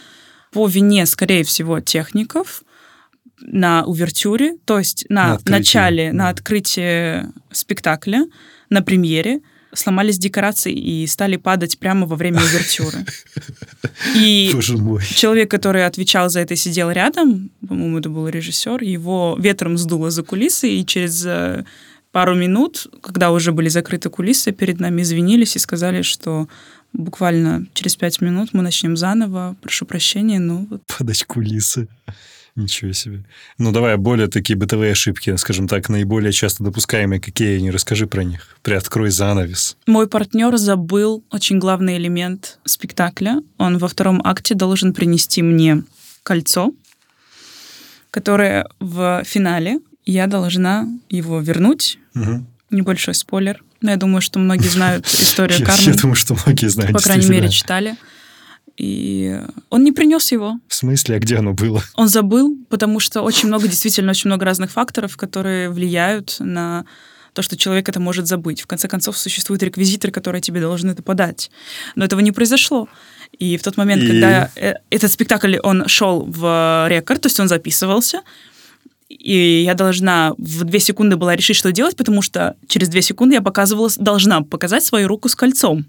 [0.50, 2.64] по вине, скорее всего, техников
[3.40, 8.26] на увертюре, то есть на, на начале, на открытии спектакля,
[8.68, 9.40] на премьере,
[9.72, 13.04] сломались декорации и стали падать прямо во время увертюры.
[14.16, 14.52] И
[15.14, 20.22] человек, который отвечал за это, сидел рядом, по-моему, это был режиссер, его ветром сдуло за
[20.22, 21.64] кулисы, и через э,
[22.10, 26.48] пару минут, когда уже были закрыты кулисы, перед нами извинились и сказали, что
[26.92, 30.66] буквально через пять минут мы начнем заново, прошу прощения, ну.
[30.98, 31.88] Падать кулисы.
[32.56, 33.24] Ничего себе.
[33.58, 38.24] Ну, давай более такие бытовые ошибки, скажем так, наиболее часто допускаемые, какие они, расскажи про
[38.24, 38.56] них.
[38.62, 39.76] Приоткрой занавес.
[39.86, 43.42] Мой партнер забыл очень главный элемент спектакля.
[43.58, 45.84] Он во втором акте должен принести мне
[46.22, 46.72] кольцо,
[48.10, 51.98] которое в финале я должна его вернуть.
[52.14, 52.46] Угу.
[52.70, 53.62] Небольшой спойлер.
[53.80, 55.92] Но я думаю, что многие знают историю Кармен.
[55.92, 56.92] Я думаю, что многие знают.
[56.92, 57.96] По крайней мере, читали
[58.80, 60.58] и он не принес его.
[60.66, 61.84] В смысле, а где оно было?
[61.96, 66.86] Он забыл, потому что очень много, действительно, очень много разных факторов, которые влияют на
[67.34, 68.62] то, что человек это может забыть.
[68.62, 71.50] В конце концов, существуют реквизиторы, которые тебе должны это подать.
[71.94, 72.88] Но этого не произошло.
[73.38, 74.06] И в тот момент, и...
[74.06, 78.22] когда э, этот спектакль, он шел в рекорд, то есть он записывался,
[79.10, 83.34] и я должна в две секунды была решить, что делать, потому что через две секунды
[83.34, 85.84] я показывала, должна показать свою руку с кольцом.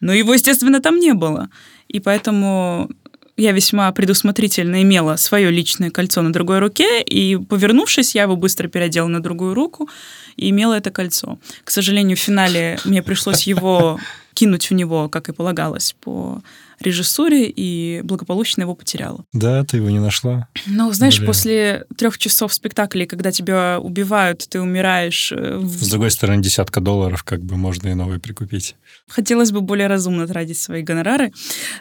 [0.00, 1.50] Но его, естественно, там не было.
[1.88, 2.90] И поэтому
[3.36, 8.68] я весьма предусмотрительно имела свое личное кольцо на другой руке, и, повернувшись, я его быстро
[8.68, 9.88] переодела на другую руку,
[10.36, 11.38] и имела это кольцо.
[11.64, 13.98] К сожалению, в финале мне пришлось его
[14.34, 16.42] кинуть в него, как и полагалось, по
[16.80, 19.24] режиссуре, и благополучно его потеряла.
[19.32, 20.48] Да, ты его не нашла?
[20.66, 21.26] Ну, знаешь, Блин.
[21.26, 25.32] после трех часов спектакля, когда тебя убивают, ты умираешь...
[25.32, 25.84] Э, в...
[25.84, 28.76] С другой стороны, десятка долларов, как бы можно и новый прикупить.
[29.08, 31.32] Хотелось бы более разумно тратить свои гонорары,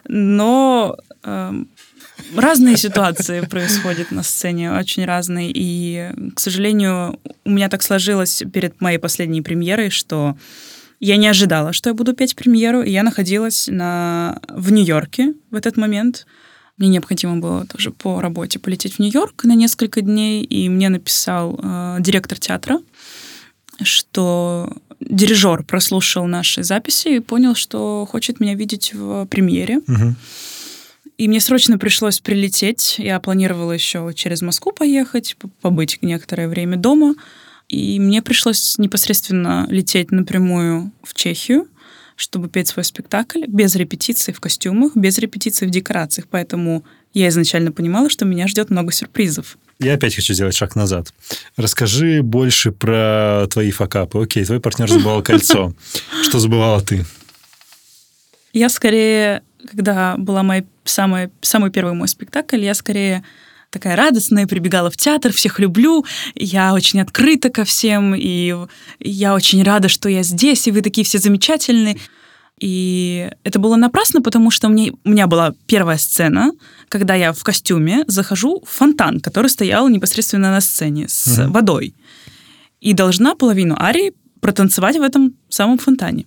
[0.08, 1.52] но э,
[2.36, 5.52] разные ситуации происходят на сцене, очень разные.
[5.54, 10.38] И, к сожалению, у меня так сложилось перед моей последней премьерой, что
[11.00, 14.40] я не ожидала, что я буду петь премьеру, и я находилась на...
[14.50, 16.26] в Нью-Йорке в этот момент.
[16.78, 21.60] Мне необходимо было тоже по работе полететь в Нью-Йорк на несколько дней, и мне написал
[21.62, 22.80] э, директор театра,
[23.82, 29.80] что дирижер прослушал наши записи и понял, что хочет меня видеть в премьере.
[29.80, 30.16] Угу.
[31.18, 32.96] И мне срочно пришлось прилететь.
[33.00, 37.16] Я планировала еще через Москву поехать, побыть некоторое время дома.
[37.68, 41.68] И мне пришлось непосредственно лететь напрямую в Чехию,
[42.16, 46.28] чтобы петь свой спектакль без репетиций в костюмах, без репетиций в декорациях.
[46.30, 49.58] Поэтому я изначально понимала, что меня ждет много сюрпризов.
[49.80, 51.14] Я опять хочу сделать шаг назад.
[51.56, 54.24] Расскажи больше про твои факапы.
[54.24, 55.74] Окей, твой партнер забывал кольцо.
[56.24, 57.06] Что забывала ты?
[58.54, 63.24] Я скорее, когда была моя самая, самый первый мой спектакль, я скорее
[63.70, 66.06] такая радостная, прибегала в театр, всех люблю,
[66.36, 68.56] я очень открыта ко всем, и
[69.00, 71.98] я очень рада, что я здесь, и вы такие все замечательные.
[72.60, 76.52] И это было напрасно, потому что мне, у меня была первая сцена,
[76.90, 81.52] когда я в костюме захожу в фонтан, который стоял непосредственно на сцене с угу.
[81.52, 81.94] водой.
[82.82, 86.26] И должна половину арии протанцевать в этом самом фонтане.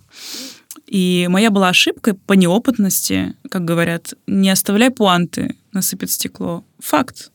[0.87, 6.63] И моя была ошибка по неопытности, как говорят, не оставляй пуанты, насыпет стекло.
[6.79, 7.31] Факт.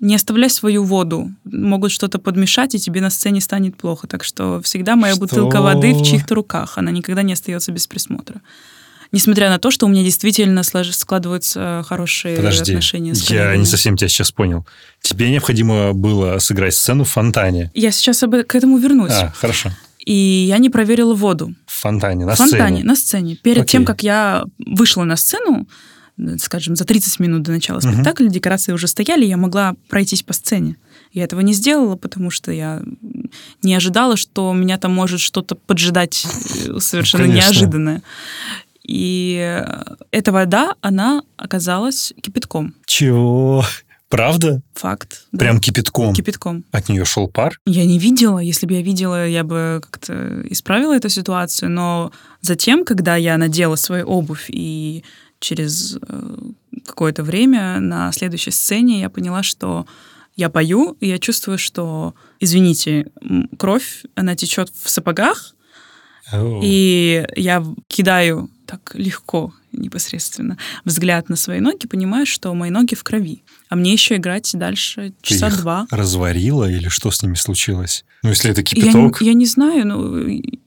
[0.00, 1.30] Не оставляй свою воду.
[1.44, 4.06] Могут что-то подмешать, и тебе на сцене станет плохо.
[4.06, 5.22] Так что всегда моя что?
[5.22, 6.76] бутылка воды в чьих-то руках.
[6.78, 8.42] Она никогда не остается без присмотра.
[9.12, 13.52] Несмотря на то, что у меня действительно складываются хорошие Подожди, отношения с коллегами.
[13.52, 14.66] я не совсем тебя сейчас понял.
[15.00, 17.70] Тебе необходимо было сыграть сцену в фонтане.
[17.72, 19.12] Я сейчас к этому вернусь.
[19.12, 19.70] А, хорошо.
[20.04, 21.54] И я не проверила воду.
[21.66, 22.84] В фонтане, на фонтане, сцене?
[22.84, 23.36] на сцене.
[23.36, 23.72] Перед Окей.
[23.72, 25.66] тем, как я вышла на сцену,
[26.38, 27.88] скажем, за 30 минут до начала угу.
[27.92, 30.76] спектакля декорации уже стояли, я могла пройтись по сцене.
[31.12, 32.82] Я этого не сделала, потому что я
[33.62, 36.26] не ожидала, что меня там может что-то поджидать
[36.66, 38.02] э, совершенно ну, неожиданное.
[38.82, 39.64] И
[40.12, 42.74] эта вода, она оказалась кипятком.
[42.86, 43.64] Чего?
[44.08, 44.62] Правда?
[44.74, 45.26] Факт.
[45.32, 45.38] Да.
[45.38, 46.14] Прям кипятком?
[46.14, 46.64] Кипятком.
[46.70, 47.58] От нее шел пар?
[47.66, 48.38] Я не видела.
[48.38, 51.70] Если бы я видела, я бы как-то исправила эту ситуацию.
[51.70, 55.02] Но затем, когда я надела свою обувь и
[55.46, 56.36] через э,
[56.84, 59.86] какое-то время на следующей сцене я поняла, что
[60.34, 63.06] я пою, и я чувствую, что, извините,
[63.56, 65.54] кровь, она течет в сапогах,
[66.32, 66.60] oh.
[66.64, 73.04] и я кидаю так легко, непосредственно, взгляд на свои ноги, понимаю, что мои ноги в
[73.04, 73.44] крови.
[73.68, 75.86] А мне еще играть дальше часа Ты их два.
[75.92, 78.04] разварила или что с ними случилось?
[78.24, 79.20] Ну, если это кипяток...
[79.20, 80.26] Я, я не знаю, ну,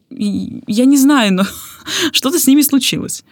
[0.10, 1.44] я не знаю, но
[2.14, 3.26] что-то с ними случилось.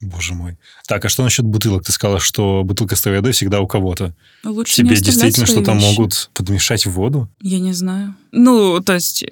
[0.00, 0.56] Боже мой.
[0.86, 1.84] Так, а что насчет бутылок?
[1.84, 4.14] Ты сказала, что бутылка с твоей водой всегда у кого-то.
[4.44, 7.28] Лучше Тебе действительно что-то могут подмешать в воду?
[7.40, 8.14] Я не знаю.
[8.32, 9.24] Ну, то есть...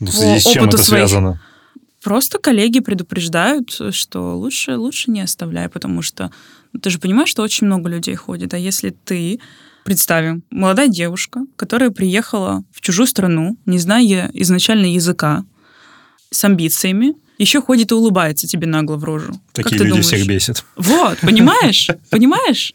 [0.00, 1.08] Ну, в связи с чем это своих...
[1.08, 1.40] связано?
[2.02, 6.30] Просто коллеги предупреждают, что лучше, лучше не оставляй, потому что
[6.80, 8.54] ты же понимаешь, что очень много людей ходит.
[8.54, 9.40] А если ты,
[9.84, 15.44] представим, молодая девушка, которая приехала в чужую страну, не зная изначально языка,
[16.30, 19.40] с амбициями, еще ходит и улыбается тебе нагло в рожу.
[19.52, 20.06] Такие как ты люди думаешь?
[20.06, 20.64] всех бесят.
[20.76, 21.90] Вот, понимаешь?
[22.10, 22.72] Понимаешь?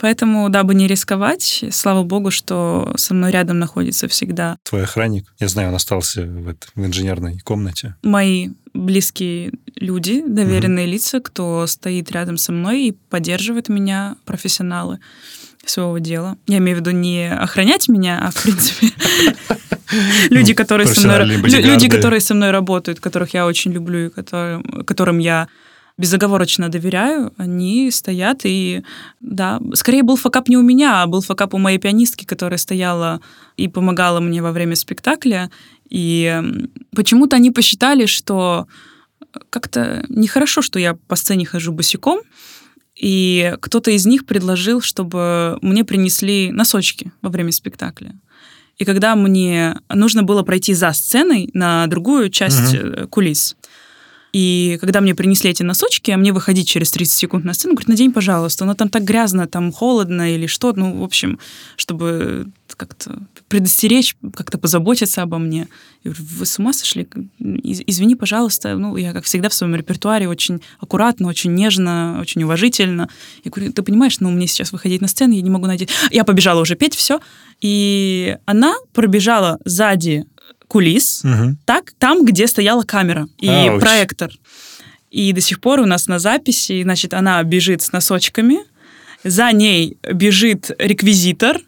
[0.00, 4.56] Поэтому, дабы не рисковать, слава богу, что со мной рядом находится всегда...
[4.64, 5.32] Твой охранник?
[5.38, 7.94] Я знаю, он остался в, это, в инженерной комнате.
[8.02, 10.92] Мои близкие люди, доверенные угу.
[10.92, 14.98] лица, кто стоит рядом со мной и поддерживает меня, профессионалы
[15.64, 16.36] своего дела.
[16.46, 18.88] Я имею в виду не охранять меня, а в принципе
[20.30, 25.18] люди, которые со мной люди, которые со мной работают, которых я очень люблю и которым
[25.18, 25.48] я
[25.98, 28.82] безоговорочно доверяю, они стоят и,
[29.20, 33.20] да, скорее был факап не у меня, а был факап у моей пианистки, которая стояла
[33.56, 35.50] и помогала мне во время спектакля,
[35.90, 36.40] и
[36.94, 38.68] почему-то они посчитали, что
[39.50, 42.20] как-то нехорошо, что я по сцене хожу босиком,
[42.94, 48.14] и кто-то из них предложил, чтобы мне принесли носочки во время спектакля.
[48.78, 53.08] И когда мне нужно было пройти за сценой на другую часть угу.
[53.08, 53.56] кулис,
[54.32, 57.88] и когда мне принесли эти носочки, а мне выходить через 30 секунд на сцену, говорит,
[57.88, 61.38] надень, пожалуйста, но там так грязно, там холодно или что, ну, в общем,
[61.76, 63.18] чтобы как-то
[63.48, 65.68] предостеречь, как-то позаботиться обо мне.
[66.04, 67.08] Я говорю, вы с ума сошли?
[67.40, 68.76] Извини, пожалуйста.
[68.76, 73.08] Ну, я, как всегда, в своем репертуаре очень аккуратно, очень нежно, очень уважительно.
[73.44, 75.88] Я говорю, ты понимаешь, ну, мне сейчас выходить на сцену, я не могу найти...
[76.10, 77.20] Я побежала уже петь, все.
[77.60, 80.24] И она пробежала сзади
[80.68, 81.56] кулис, угу.
[81.64, 83.80] так, там, где стояла камера и Ауч.
[83.80, 84.30] проектор.
[85.10, 88.58] И до сих пор у нас на записи, значит, она бежит с носочками,
[89.24, 91.60] за ней бежит реквизитор,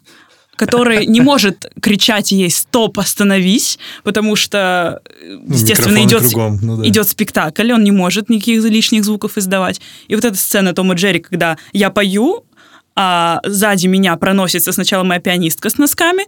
[0.55, 6.23] который не может кричать ей «стоп, остановись», потому что, ну, естественно, идет,
[6.61, 6.87] ну, да.
[6.87, 9.81] идет спектакль, он не может никаких лишних звуков издавать.
[10.07, 12.43] И вот эта сцена Тома Джерри, когда я пою,
[12.95, 16.25] а сзади меня проносится сначала моя пианистка с носками,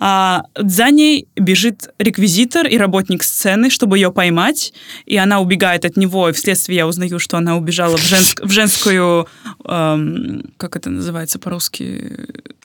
[0.00, 4.72] а за ней бежит реквизитор и работник сцены, чтобы ее поймать,
[5.06, 8.50] и она убегает от него, и вследствие я узнаю, что она убежала в, женск, в
[8.50, 9.28] женскую,
[9.64, 12.12] эм, как это называется по-русски?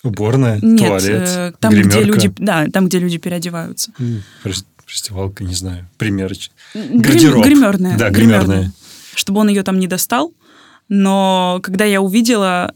[0.02, 1.98] Уборная, Нет, туалет, э, там, гримерка.
[1.98, 3.92] где люди, да, там, где люди переодеваются.
[4.88, 6.56] Фестивалка, не знаю, примерочная.
[6.74, 7.46] Гардероб.
[7.46, 7.96] Гримерная.
[7.96, 8.40] Да, гримерная.
[8.40, 8.74] гримерная.
[9.14, 10.34] Чтобы он ее там не достал.
[10.88, 12.74] Но когда я увидела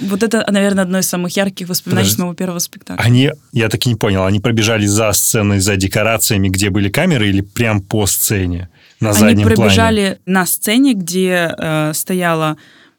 [0.00, 2.22] вот это, наверное, одно из самых ярких воспоминаний Подожди.
[2.22, 3.02] моего первого спектакля.
[3.02, 7.28] Они, я так и не понял, они пробежали за сценой, за декорациями, где были камеры,
[7.28, 8.68] или прям по сцене,
[9.00, 9.54] на они заднем плане?
[9.54, 12.56] Они пробежали на сцене, где э, стояла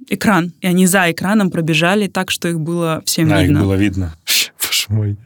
[0.09, 3.57] экран, и они за экраном пробежали так, что их было всем а, видно.
[3.57, 4.15] их было видно.
[4.61, 5.17] Боже мой.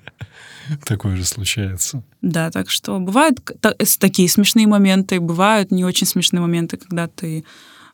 [0.86, 2.04] Такое же случается.
[2.22, 3.40] Да, так что бывают
[4.00, 7.44] такие смешные моменты, бывают не очень смешные моменты, когда ты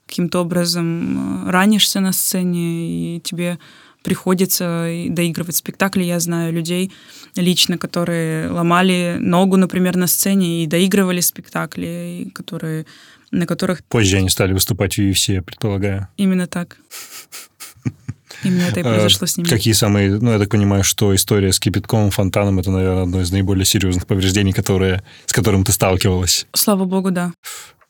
[0.09, 3.59] каким-то образом э, ранишься на сцене, и тебе
[4.03, 6.03] приходится доигрывать спектакли.
[6.03, 6.91] Я знаю людей
[7.35, 12.85] лично, которые ломали ногу, например, на сцене и доигрывали спектакли, которые,
[13.31, 13.83] на которых...
[13.83, 16.07] Позже они стали выступать в UFC, я предполагаю.
[16.17, 16.77] Именно так.
[18.43, 19.47] Именно это и а, произошло с ними.
[19.47, 20.17] Какие самые...
[20.17, 24.07] Ну, я так понимаю, что история с кипятком, фонтаном— это, наверное, одно из наиболее серьезных
[24.07, 26.47] повреждений, которые, с которым ты сталкивалась.
[26.53, 27.33] Слава богу, да.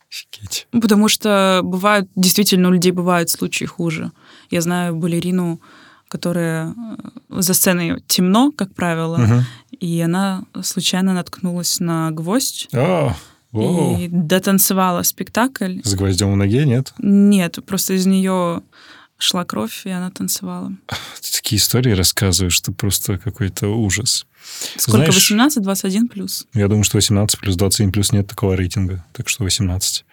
[0.10, 0.68] Офигеть.
[0.72, 4.12] Потому что бывают, действительно, у людей бывают случаи хуже.
[4.50, 5.62] Я знаю балерину,
[6.08, 6.74] которая
[7.30, 9.44] э, за сценой темно, как правило, угу.
[9.72, 12.68] и она случайно наткнулась на гвоздь.
[12.74, 13.16] О,
[13.54, 15.80] и дотанцевала спектакль.
[15.84, 16.94] С гвоздем в ноге, нет?
[17.00, 18.62] Нет, просто из нее
[19.18, 20.72] шла кровь, и она танцевала.
[21.22, 24.26] Ты такие истории рассказываешь, что просто какой-то ужас.
[24.78, 24.98] Сколько?
[24.98, 26.48] Знаешь, 18, 21 плюс?
[26.54, 30.06] Я думаю, что 18 плюс, 21 плюс нет такого рейтинга, так что 18.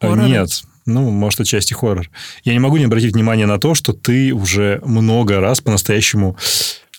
[0.00, 0.28] А, хоррор?
[0.28, 2.10] Нет, ну, может, отчасти хоррор.
[2.44, 6.36] Я не могу не обратить внимание на то, что ты уже много раз по-настоящему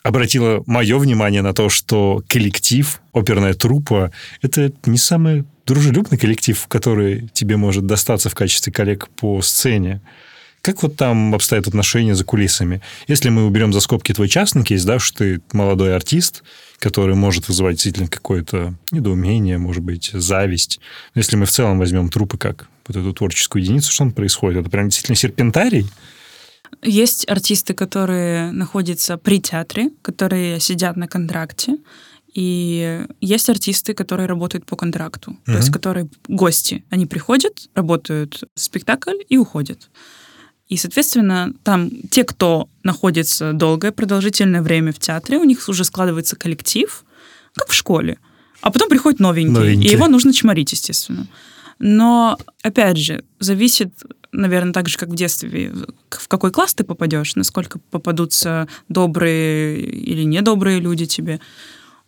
[0.04, 4.12] обратила мое внимание на то, что коллектив, оперная труппа,
[4.42, 10.02] это не самый дружелюбный коллектив, который тебе может достаться в качестве коллег по сцене.
[10.62, 12.82] Как вот там обстоят отношения за кулисами?
[13.08, 16.44] Если мы уберем за скобки твой частный кейс, да, что ты молодой артист,
[16.82, 20.80] который может вызывать действительно какое-то недоумение, может быть, зависть.
[21.14, 24.62] Если мы в целом возьмем трупы как вот эту творческую единицу, что там происходит?
[24.62, 25.86] Это прям действительно серпентарий?
[26.82, 31.78] Есть артисты, которые находятся при театре, которые сидят на контракте,
[32.34, 35.46] и есть артисты, которые работают по контракту, mm-hmm.
[35.46, 36.84] то есть которые гости.
[36.90, 39.92] Они приходят, работают спектакль и уходят.
[40.72, 46.38] И, соответственно, там те, кто находится долгое, продолжительное время в театре, у них уже складывается
[46.38, 47.04] коллектив,
[47.54, 48.20] как в школе.
[48.62, 49.90] А потом приходит новенький, новенький.
[49.90, 51.28] и его нужно чморить, естественно.
[51.78, 53.90] Но, опять же, зависит,
[54.32, 55.74] наверное, так же, как в детстве,
[56.10, 61.42] в какой класс ты попадешь, насколько попадутся добрые или недобрые люди тебе.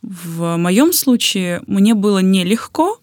[0.01, 3.01] В моем случае мне было нелегко,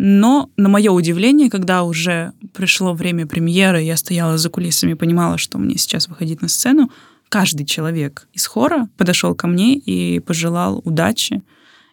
[0.00, 5.38] но, на мое удивление, когда уже пришло время премьеры, я стояла за кулисами и понимала,
[5.38, 6.92] что мне сейчас выходить на сцену,
[7.28, 11.42] каждый человек из хора подошел ко мне и пожелал удачи.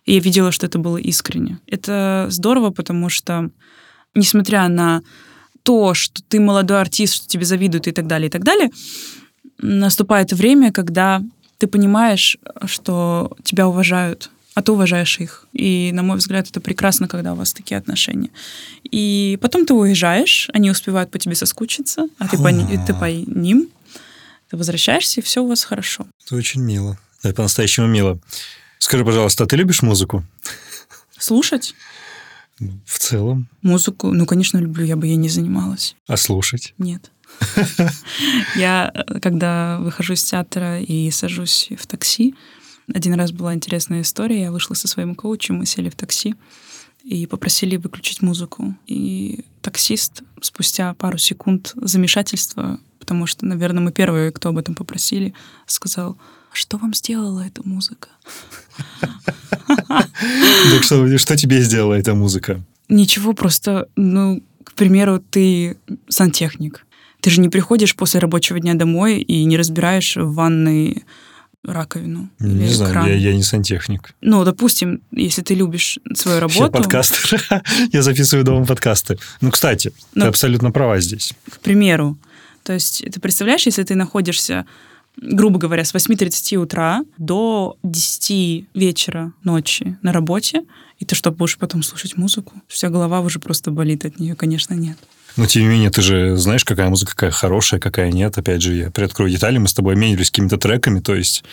[0.06, 1.58] И я видела, что это было искренне.
[1.66, 3.50] Это здорово, потому что,
[4.14, 5.02] несмотря на
[5.64, 8.70] то, что ты молодой артист, что тебе завидуют и так далее, и так далее,
[9.58, 11.24] наступает время, когда
[11.58, 15.48] ты понимаешь, что тебя уважают, а ты уважаешь их.
[15.54, 18.30] И, на мой взгляд, это прекрасно, когда у вас такие отношения.
[18.84, 23.68] И потом ты уезжаешь, они успевают по тебе соскучиться, а ты по, ты по ним.
[24.50, 26.08] Ты возвращаешься, и все у вас хорошо.
[26.26, 26.98] Это очень мило.
[27.22, 28.18] Это по-настоящему мило.
[28.80, 30.24] Скажи, пожалуйста, а ты любишь музыку?
[31.18, 31.76] Слушать?
[32.86, 33.50] В целом.
[33.62, 35.98] Музыку, ну, конечно, люблю, я бы ей не занималась.
[36.08, 36.74] А слушать?
[36.78, 37.12] Нет.
[38.56, 42.36] Я, когда выхожу из театра и сажусь в такси,
[42.94, 44.44] один раз была интересная история.
[44.44, 46.36] Я вышла со своим коучем, мы сели в такси
[47.04, 48.76] и попросили выключить музыку.
[48.88, 55.34] И таксист спустя пару секунд замешательства, потому что, наверное, мы первые, кто об этом попросили,
[55.68, 56.18] сказал,
[56.52, 58.10] что вам сделала эта музыка?
[59.68, 62.62] Так что, что тебе сделала эта музыка?
[62.90, 65.78] Ничего, просто, ну, к примеру, ты
[66.08, 66.86] сантехник.
[67.22, 71.04] Ты же не приходишь после рабочего дня домой и не разбираешь в ванной
[71.66, 72.30] раковину.
[72.40, 73.08] Не знаю, кран.
[73.08, 74.14] я, я не сантехник.
[74.22, 77.64] Ну, допустим, если ты любишь свою Я работу, подкастер.
[77.92, 79.18] Я записываю дома подкасты.
[79.42, 80.28] Ну, кстати, ты Ну.
[80.28, 81.34] абсолютно права здесь.
[81.50, 82.18] к примеру,
[82.64, 84.66] то есть ты представляешь, если ты находишься,
[85.18, 90.64] грубо говоря, с 8.30 утра до 10 вечера ночи на работе,
[91.00, 92.54] и ты что, будешь потом слушать музыку?
[92.68, 94.98] Вся голова уже просто болит от нее, конечно, нет.
[95.38, 98.38] Но, тем не менее, ты же знаешь, какая музыка, какая хорошая, какая нет.
[98.38, 101.44] Опять же, я приоткрою детали, мы с тобой обменивались какими-то треками, то есть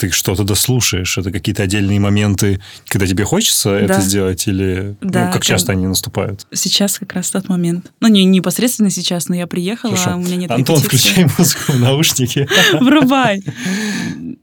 [0.00, 4.00] ты что-то дослушаешь, это какие-то отдельные моменты, когда тебе хочется это Да.
[4.00, 6.46] сделать, или Да, ну, как это- часто они наступают?
[6.52, 7.92] Сейчас как раз тот момент.
[8.00, 10.14] Ну, не непосредственно сейчас, но я приехала, Хорошо.
[10.14, 11.08] а у меня нет Антон, репетиции.
[11.08, 12.48] включай музыку в наушники.
[12.80, 13.42] Врубай.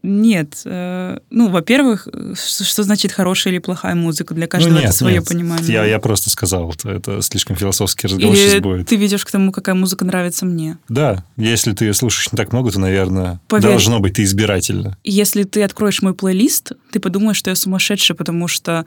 [0.04, 0.62] Нет.
[0.66, 4.34] э, Ну, во-первых, что значит хорошая или плохая музыка?
[4.34, 5.28] Для каждого Ну, это нет, свое нет.
[5.28, 5.74] понимание.
[5.74, 8.88] Я, я просто сказал, это, это слишком философский разговор сейчас Или будет.
[8.88, 10.78] ты ведешь к тому, какая музыка нравится мне.
[10.90, 13.70] Да, если ты слушаешь не так много, то, наверное, Поверь.
[13.72, 14.98] должно быть ты избирательно.
[15.04, 18.86] Если ты откроешь мой плейлист, ты подумаешь, что я сумасшедшая, потому что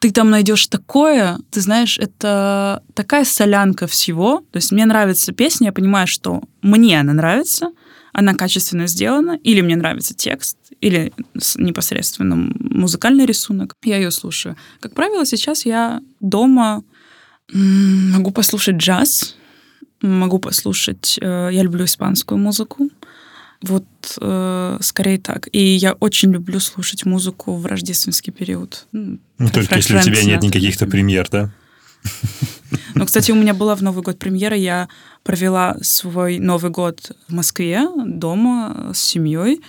[0.00, 4.44] ты там найдешь такое, ты знаешь, это такая солянка всего.
[4.50, 7.72] То есть мне нравится песня, я понимаю, что мне она нравится,
[8.12, 11.12] она качественно сделана, или мне нравится текст, или
[11.56, 13.74] непосредственно музыкальный рисунок.
[13.82, 14.56] Я ее слушаю.
[14.80, 16.84] Как правило, сейчас я дома
[17.52, 19.36] могу послушать джаз,
[20.02, 21.18] могу послушать...
[21.20, 22.90] э, Я люблю испанскую музыку.
[23.62, 23.84] Вот
[24.20, 25.48] э, скорее так.
[25.52, 28.86] И я очень люблю слушать музыку в рождественский период.
[28.92, 31.50] М, Ну, только если у тебя нет никаких-то премьер, да?
[32.94, 34.56] Ну, кстати, у меня была в Новый год премьера.
[34.56, 34.88] Я
[35.22, 39.60] провела свой Новый год в Москве дома с семьей.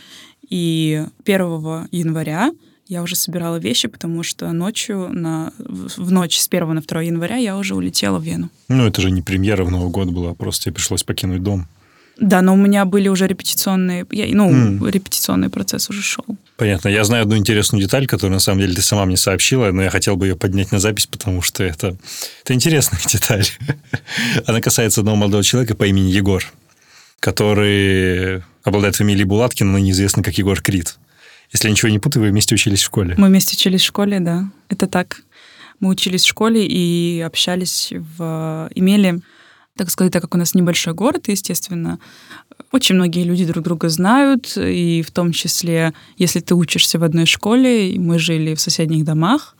[0.50, 2.52] И 1 января
[2.88, 7.38] я уже собирала вещи, потому что ночью, на, в ночь с 1 на 2 января
[7.38, 8.50] я уже улетела в Вену.
[8.68, 11.68] Ну, это же не премьера в Новый год была, просто тебе пришлось покинуть дом.
[12.18, 14.06] Да, но у меня были уже репетиционные...
[14.12, 14.88] Я, ну, М.
[14.88, 16.24] репетиционный процесс уже шел.
[16.56, 16.88] Понятно.
[16.88, 19.90] Я знаю одну интересную деталь, которую на самом деле ты сама мне сообщила, но я
[19.90, 21.98] хотел бы ее поднять на запись, потому что это,
[22.44, 23.46] это интересная деталь.
[24.46, 26.44] Она касается одного молодого человека по имени Егор,
[27.20, 30.98] который обладает фамилией Булаткин, но неизвестно как Егор Крид.
[31.52, 33.16] Если я ничего не путаю, вы вместе учились в школе.
[33.18, 34.50] Мы вместе учились в школе, да.
[34.70, 35.22] Это так.
[35.80, 38.70] Мы учились в школе и общались в...
[38.74, 39.22] Имели,
[39.78, 42.00] так сказать, так как у нас небольшой город, естественно,
[42.72, 47.26] очень многие люди друг друга знают, и в том числе, если ты учишься в одной
[47.26, 49.56] школе, и мы жили в соседних домах,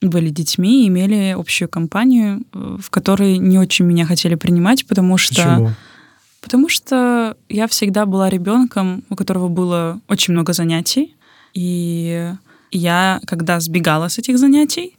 [0.00, 5.34] были детьми, имели общую компанию, э, в которой не очень меня хотели принимать, потому что...
[5.34, 5.70] Почему?
[6.40, 11.16] Потому что я всегда была ребенком, у которого было очень много занятий.
[11.52, 12.32] И
[12.70, 14.96] я, когда сбегала с этих занятий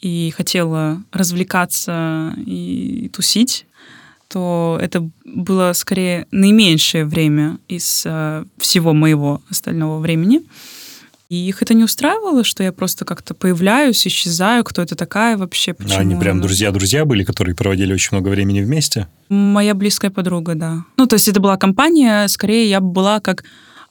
[0.00, 3.66] и хотела развлекаться и тусить,
[4.28, 10.42] то это было скорее наименьшее время из э, всего моего остального времени.
[11.28, 15.72] И их это не устраивало, что я просто как-то появляюсь, исчезаю, кто это такая вообще,
[15.72, 15.98] А почему...
[15.98, 19.08] они прям друзья-друзья были, которые проводили очень много времени вместе?
[19.28, 20.84] Моя близкая подруга, да.
[20.96, 23.42] Ну, то есть это была компания, скорее я была как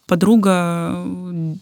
[0.07, 1.55] подруга э,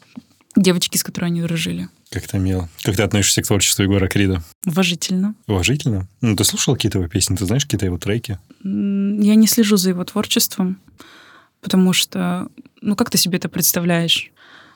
[0.55, 1.89] девочки, с которой они дружили.
[2.13, 2.69] Как то мило.
[2.83, 4.43] Как ты относишься к творчеству Егора Крида?
[4.67, 5.33] Уважительно.
[5.47, 6.07] Уважительно?
[6.21, 7.35] Ну, ты слушал какие-то его песни?
[7.35, 8.37] Ты знаешь какие-то его треки?
[8.63, 10.77] Я не слежу за его творчеством,
[11.59, 12.49] потому что,
[12.81, 14.29] ну, как ты себе это представляешь?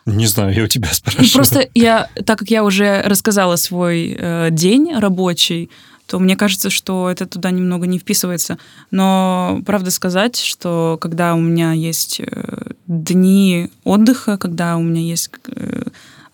[0.08, 1.32] Не знаю, я у тебя Ну, спрашиваю.
[1.32, 5.70] Просто я, так как я уже рассказала свой э, день рабочий,
[6.08, 8.58] то мне кажется, что это туда немного не вписывается.
[8.90, 15.30] Но правда сказать, что когда у меня есть э, дни отдыха, когда у меня есть
[15.50, 15.84] э,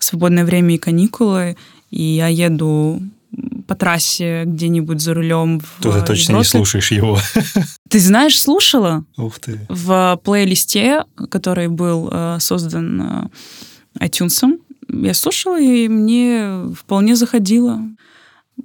[0.03, 1.57] свободное время и каникулы,
[1.89, 3.01] и я еду
[3.67, 6.49] по трассе где-нибудь за рулем в То ты точно не Европе.
[6.49, 7.17] слушаешь его.
[7.89, 9.05] Ты знаешь, слушала?
[9.17, 9.59] Ух ты.
[9.69, 13.29] В плейлисте, который был э, создан
[13.99, 17.79] э, iTunes, я слушала, и мне вполне заходило.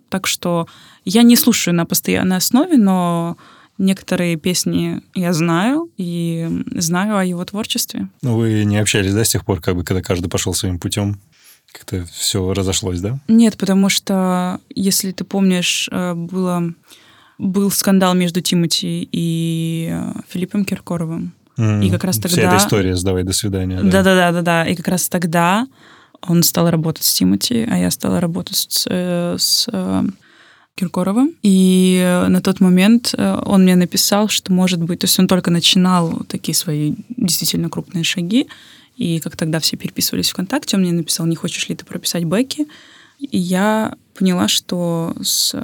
[0.09, 0.67] Так что
[1.05, 3.37] я не слушаю на постоянной основе, но
[3.79, 8.09] некоторые песни я знаю и знаю о его творчестве.
[8.23, 11.21] Ну, вы не общались, да, с тех пор, как бы, когда каждый пошел своим путем?
[11.73, 13.19] Как-то все разошлось, да?
[13.29, 16.73] Нет, потому что, если ты помнишь, э, было,
[17.39, 21.33] был скандал между Тимати и э, Филиппом Киркоровым.
[21.59, 23.83] М, И как раз Вся тогда- эта история с «давай, до свидания».
[23.83, 24.67] Да, да, да, да, да.
[24.67, 25.67] И как раз тогда
[26.23, 29.69] он стал работать с Тимати, а я стала работать с, э, с,
[30.75, 31.27] Киркорова.
[31.43, 36.21] И на тот момент он мне написал, что, может быть, то есть он только начинал
[36.29, 38.47] такие свои действительно крупные шаги,
[38.99, 42.67] и как тогда все переписывались ВКонтакте, он мне написал, не хочешь ли ты прописать бэки?
[43.21, 45.55] И я поняла, что с,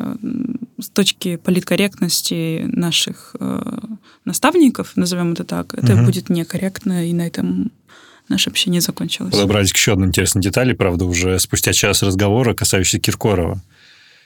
[0.78, 3.80] с точки политкорректности наших э,
[4.24, 6.04] наставников, назовем это так, это угу.
[6.04, 7.72] будет некорректно, и на этом
[8.28, 9.32] наше общение закончилось.
[9.32, 13.60] Подобрались к еще одной интересной детали, правда, уже спустя час разговора, касающейся Киркорова.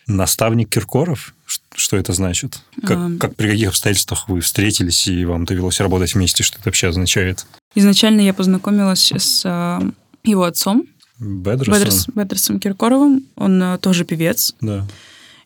[0.07, 1.35] Наставник Киркоров?
[1.75, 2.61] Что это значит?
[2.83, 3.11] Как, а...
[3.19, 6.43] как при каких обстоятельствах вы встретились и вам довелось работать вместе?
[6.43, 7.47] Что это вообще означает?
[7.75, 9.83] Изначально я познакомилась с а,
[10.25, 10.85] его отцом.
[11.19, 11.75] Бедросом?
[11.75, 13.25] Бедрос, Бедросом Киркоровым.
[13.37, 14.55] Он а, тоже певец.
[14.61, 14.87] Да.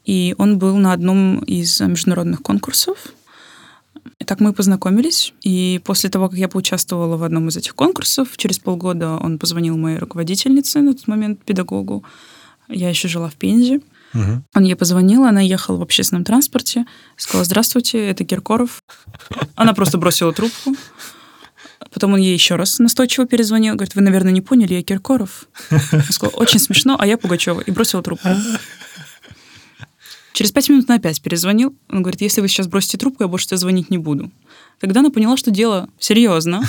[0.04, 2.98] И он был на одном из международных конкурсов.
[4.18, 5.32] И так мы познакомились.
[5.42, 9.76] И после того, как я поучаствовала в одном из этих конкурсов, через полгода он позвонил
[9.76, 12.04] моей руководительнице на тот момент, педагогу.
[12.68, 13.80] Я еще жила в Пензе.
[14.14, 14.42] Угу.
[14.54, 16.84] Он ей позвонил, она ехала в общественном транспорте,
[17.16, 18.82] сказала, здравствуйте, это Киркоров.
[19.54, 20.76] Она просто бросила трубку.
[21.92, 25.46] Потом он ей еще раз настойчиво перезвонил, говорит, вы, наверное, не поняли, я Киркоров.
[25.70, 27.60] Он сказал, очень смешно, а я Пугачева.
[27.60, 28.28] И бросила трубку.
[30.32, 31.76] Через пять минут на опять перезвонил.
[31.90, 34.30] Он говорит, если вы сейчас бросите трубку, я больше тебе звонить не буду.
[34.80, 36.62] Тогда она поняла, что дело серьезно.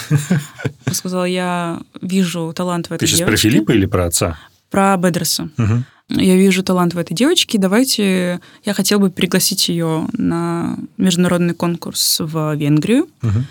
[0.86, 3.26] Она сказала, я вижу талант в этой девочке.
[3.26, 4.38] Ты сейчас про Филиппа или про отца?
[4.69, 5.49] Про Бедреса.
[5.57, 6.19] Угу.
[6.21, 7.57] Я вижу талант в этой девочке.
[7.57, 13.07] Давайте я хотел бы пригласить ее на международный конкурс в Венгрию.
[13.21, 13.43] Угу.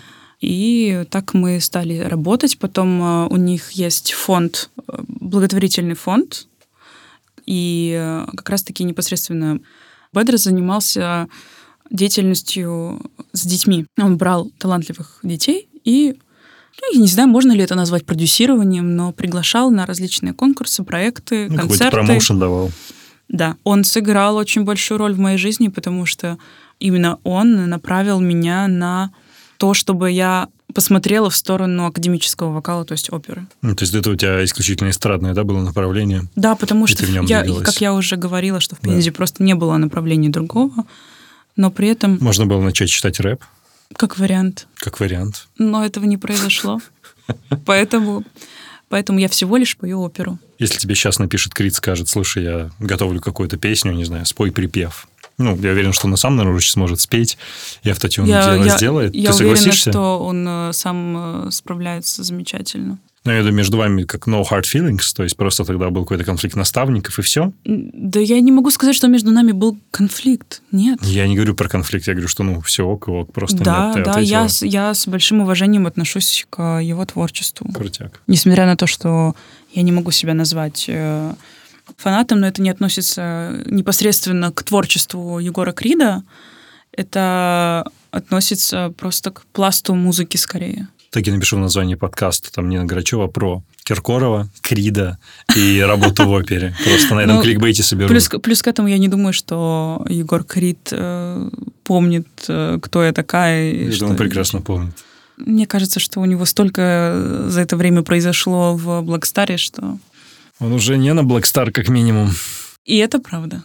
[0.43, 2.57] И так мы стали работать.
[2.57, 6.47] Потом э, у них есть фонд, э, благотворительный фонд.
[7.45, 9.61] И э, как раз-таки непосредственно
[10.11, 11.29] Бедр занимался
[11.89, 12.99] деятельностью
[13.31, 13.85] с детьми.
[13.97, 16.13] Он брал талантливых детей и
[16.81, 21.47] ну, я не знаю, можно ли это назвать продюсированием, но приглашал на различные конкурсы, проекты,
[21.49, 21.85] ну, концерты.
[21.85, 22.71] Какой-то промоушен давал.
[23.29, 26.37] Да, он сыграл очень большую роль в моей жизни, потому что
[26.79, 29.13] именно он направил меня на
[29.63, 33.47] то, чтобы я посмотрела в сторону академического вокала, то есть оперы.
[33.61, 36.23] Ну, то есть это у тебя исключительно эстрадное, да, было направление?
[36.35, 39.15] Да, потому что, я, как я уже говорила, что в Пензе да.
[39.15, 40.73] просто не было направления другого,
[41.55, 42.17] но при этом...
[42.19, 43.41] Можно было начать читать рэп?
[43.95, 44.67] Как вариант.
[44.75, 45.47] Как вариант.
[45.57, 46.81] Но этого не произошло.
[47.65, 48.25] Поэтому,
[48.89, 50.39] поэтому я всего лишь пою оперу.
[50.59, 55.07] Если тебе сейчас напишет Крит, скажет, слушай, я готовлю какую-то песню, не знаю, спой припев.
[55.37, 57.37] Ну, я уверен, что он сам, наверное, уже сможет спеть,
[57.83, 59.15] и автотюн я, дело я, сделает.
[59.15, 59.91] Я Ты уверена, согласишься?
[59.91, 62.99] что он э, сам э, справляется замечательно.
[63.25, 66.25] Ну, я думаю, между вами как no hard feelings, то есть просто тогда был какой-то
[66.25, 67.53] конфликт наставников, и все?
[67.63, 70.61] Да я не могу сказать, что между нами был конфликт.
[70.73, 70.99] Нет.
[71.03, 74.03] Я не говорю про конфликт, я говорю, что ну все ок, ок, просто да, нет,
[74.03, 77.71] Да, я, я с большим уважением отношусь к его творчеству.
[77.73, 78.21] Крутяк.
[78.27, 79.35] Несмотря на то, что
[79.71, 81.33] я не могу себя назвать э,
[81.97, 86.23] фанатом, но это не относится непосредственно к творчеству Егора Крида,
[86.91, 92.85] это относится просто к пласту музыки скорее так и напишу в названии подкаста, там Нина
[92.85, 95.19] Грачева про Киркорова, Крида
[95.55, 96.75] и работу в опере.
[96.83, 98.09] Просто на этом ну, кликбейте соберу.
[98.09, 101.49] Плюс, плюс к этому я не думаю, что Егор Крид э,
[101.83, 103.73] помнит, э, кто я такая.
[103.73, 103.99] Я что...
[104.01, 104.95] думаю, прекрасно помнит.
[105.37, 109.99] Мне кажется, что у него столько за это время произошло в Блэкстаре, что...
[110.63, 112.31] Он уже не на Блэкстар, как минимум.
[112.85, 113.63] И это правда.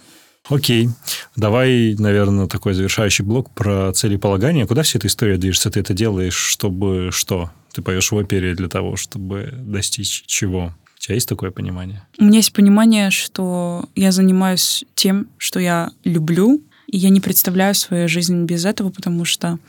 [0.48, 0.88] Окей.
[1.36, 4.66] Давай, наверное, такой завершающий блок про целеполагание.
[4.66, 5.70] Куда вся эта история движется?
[5.70, 7.52] Ты это делаешь, чтобы что?
[7.72, 10.74] Ты поешь в опере для того, чтобы достичь чего?
[10.96, 12.02] У тебя есть такое понимание?
[12.18, 17.76] У меня есть понимание, что я занимаюсь тем, что я люблю, и я не представляю
[17.76, 19.60] свою жизнь без этого, потому что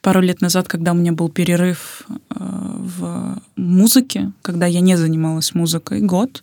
[0.00, 5.54] пару лет назад, когда у меня был перерыв э, в музыке, когда я не занималась
[5.54, 6.42] музыкой год,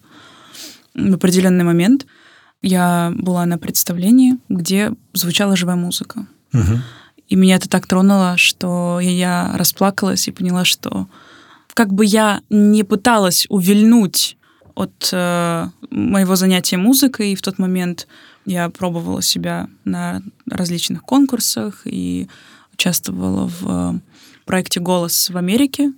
[0.94, 2.06] в определенный момент–
[2.62, 6.26] я была на представлении, где звучала живая музыка.
[6.54, 6.80] Угу.
[7.30, 11.08] И меня это так тронуло, что я расплакалась и поняла, что
[11.74, 14.38] как бы я не пыталась увильнуть
[14.76, 18.08] от э, моего занятия музыкой, и в тот момент
[18.46, 22.28] я пробовала себя на различных конкурсах и
[22.74, 24.02] участвовала в
[24.46, 25.94] проекте «Голос» в Америке.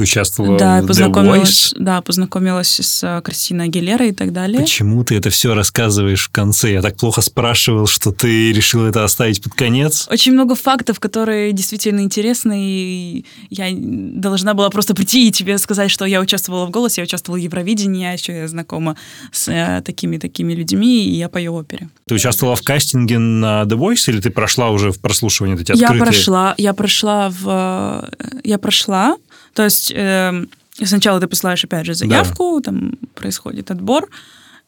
[0.00, 1.84] Ты участвовала да, в познакомилась, The Voice?
[1.84, 4.60] Да, познакомилась с э, Кристиной Агилерой и так далее.
[4.60, 6.72] Почему ты это все рассказываешь в конце?
[6.72, 10.08] Я так плохо спрашивал, что ты решил это оставить под конец.
[10.10, 15.90] Очень много фактов, которые действительно интересны, и я должна была просто прийти и тебе сказать,
[15.90, 18.96] что я участвовала в «Голосе», я участвовала в Евровидении, а еще я знакома
[19.32, 21.90] с э, такими-такими людьми, и я пою опере.
[22.06, 25.98] Ты участвовала в кастинге на The Voice, или ты прошла уже в прослушивание эти открытые?
[25.98, 28.08] Я прошла, я прошла в...
[28.18, 29.16] Э, я прошла,
[29.54, 30.44] то есть э,
[30.82, 32.70] сначала ты посылаешь, опять же, заявку, да.
[32.70, 34.08] там происходит отбор,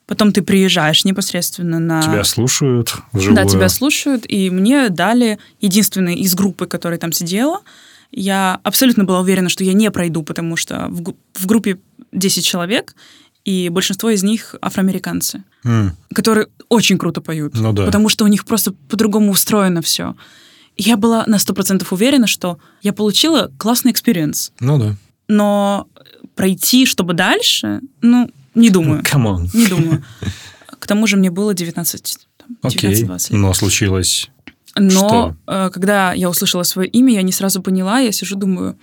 [0.07, 2.03] Потом ты приезжаешь непосредственно на...
[2.03, 3.37] Тебя слушают вживую.
[3.37, 7.61] Да, тебя слушают, и мне дали единственный из группы, которая там сидела.
[8.11, 11.79] Я абсолютно была уверена, что я не пройду, потому что в, в группе
[12.11, 12.95] 10 человек,
[13.45, 15.91] и большинство из них афроамериканцы, Mm.
[16.13, 17.55] которые очень круто поют.
[17.55, 17.87] Ну да.
[17.87, 20.17] Потому что у них просто по-другому устроено все.
[20.77, 24.53] Я была на 100% уверена, что я получила классный experience.
[24.61, 24.97] Ну да.
[25.29, 25.89] Но
[26.35, 29.03] пройти, чтобы дальше, ну, не думаю.
[29.03, 29.49] Come on.
[29.55, 30.05] Не думаю.
[30.79, 32.93] К тому же мне было 19, там, Окей.
[32.93, 33.31] 19-20 лет.
[33.31, 34.29] Но случилось...
[34.75, 35.37] Но Что?
[35.47, 38.79] э, когда я услышала свое имя, я не сразу поняла, я сижу, думаю,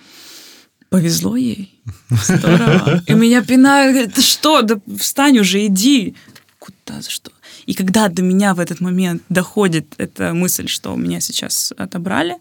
[0.89, 1.81] повезло ей.
[2.11, 3.03] Здорово.
[3.07, 6.15] И меня пинают, говорят, ты что, да встань уже, иди.
[6.59, 7.31] Куда, за что?
[7.69, 12.37] И когда до меня в этот момент доходит эта мысль, что меня сейчас отобрали,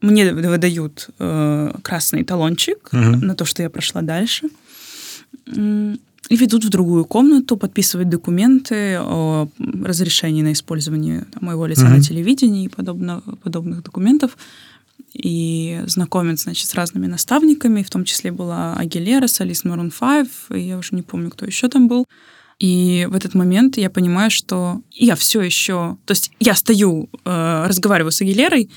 [0.00, 3.20] мне выдают э, красный талончик Мгм.
[3.20, 4.48] на то, что я прошла дальше.
[5.46, 11.96] И ведут в другую комнату, подписывают документы о разрешении на использование там, моего лица Мгм.
[11.96, 14.38] на телевидении и подобно, подобных документов.
[15.12, 20.60] И знакомят, значит, с разными наставниками, в том числе была Агилера, Солис Марун 5, и
[20.60, 22.06] я уже не помню, кто еще там был.
[22.60, 25.96] И в этот момент я понимаю, что я все еще...
[26.04, 28.70] То есть я стою, э, разговариваю с Агилерой,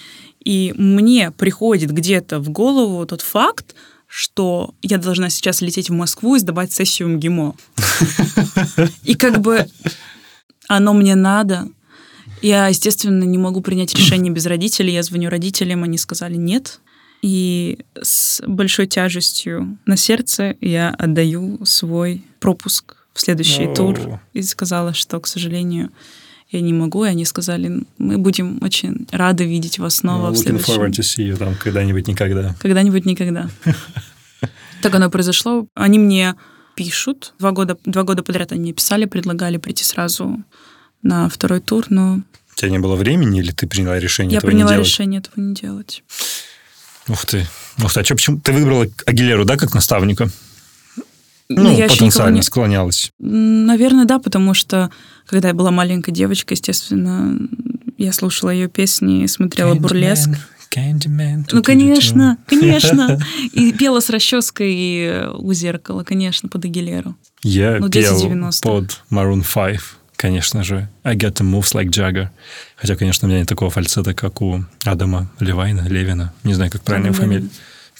[0.43, 3.75] и мне приходит где-то в голову тот факт,
[4.07, 7.55] что я должна сейчас лететь в Москву и сдавать сессию МГИМО.
[9.03, 9.67] И как бы
[10.67, 11.67] оно мне надо.
[12.41, 14.93] Я, естественно, не могу принять решение без родителей.
[14.93, 16.79] Я звоню родителям, они сказали нет.
[17.21, 23.73] И с большой тяжестью на сердце я отдаю свой пропуск в следующий О.
[23.75, 24.19] тур.
[24.33, 25.89] И сказала, что, к сожалению,
[26.51, 27.05] я не могу.
[27.05, 30.91] И они сказали, мы будем очень рады видеть вас снова в Ну, Looking следующем forward
[30.91, 32.55] to see you там когда-нибудь никогда.
[32.59, 33.49] когда-нибудь никогда.
[34.81, 35.65] Так оно произошло.
[35.75, 36.35] Они мне
[36.75, 37.33] пишут.
[37.39, 40.43] Два года, два года подряд они мне писали, предлагали прийти сразу
[41.01, 44.51] на второй тур, но У тебя не было времени или ты приняла решение я этого
[44.51, 44.87] приняла не делать?
[44.89, 46.03] решение этого не делать.
[47.07, 47.47] Ух ты.
[47.81, 47.99] Ух ты.
[48.01, 48.41] А чё, почему?
[48.41, 50.29] Ты выбрала Агилеру, да, как наставника?
[51.49, 52.41] Ну, Ну, я потенциально не...
[52.41, 53.11] склонялась.
[53.19, 54.89] Наверное, да, потому что
[55.25, 57.37] когда я была маленькой девочкой, естественно,
[57.97, 60.29] я слушала ее песни, смотрела бурлеск.
[60.75, 61.45] Candyman.
[61.51, 63.19] Ну, конечно, конечно.
[63.51, 67.15] И пела с расческой и у зеркала, конечно, под Агилеру.
[67.43, 68.61] Я Ну, пел 90-х.
[68.63, 69.79] под Maroon 5,
[70.15, 70.89] конечно же.
[71.03, 72.29] I get the moves like Jagger.
[72.75, 76.33] Хотя, конечно, у меня нет такого фальцета, как у Адама Левайна, Левина.
[76.43, 77.51] Не знаю, как правильно Левин.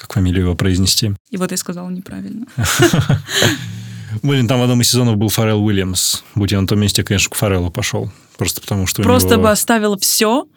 [0.03, 1.13] Как фамилию его произнести.
[1.29, 2.45] И вот я сказала неправильно.
[4.21, 6.23] Блин, там в одном из сезонов был Фаррелл Уильямс.
[6.35, 8.11] Будь я на том месте, конечно, к Фарреллу пошел.
[8.37, 9.43] Просто потому, что Просто него...
[9.43, 10.47] бы оставила все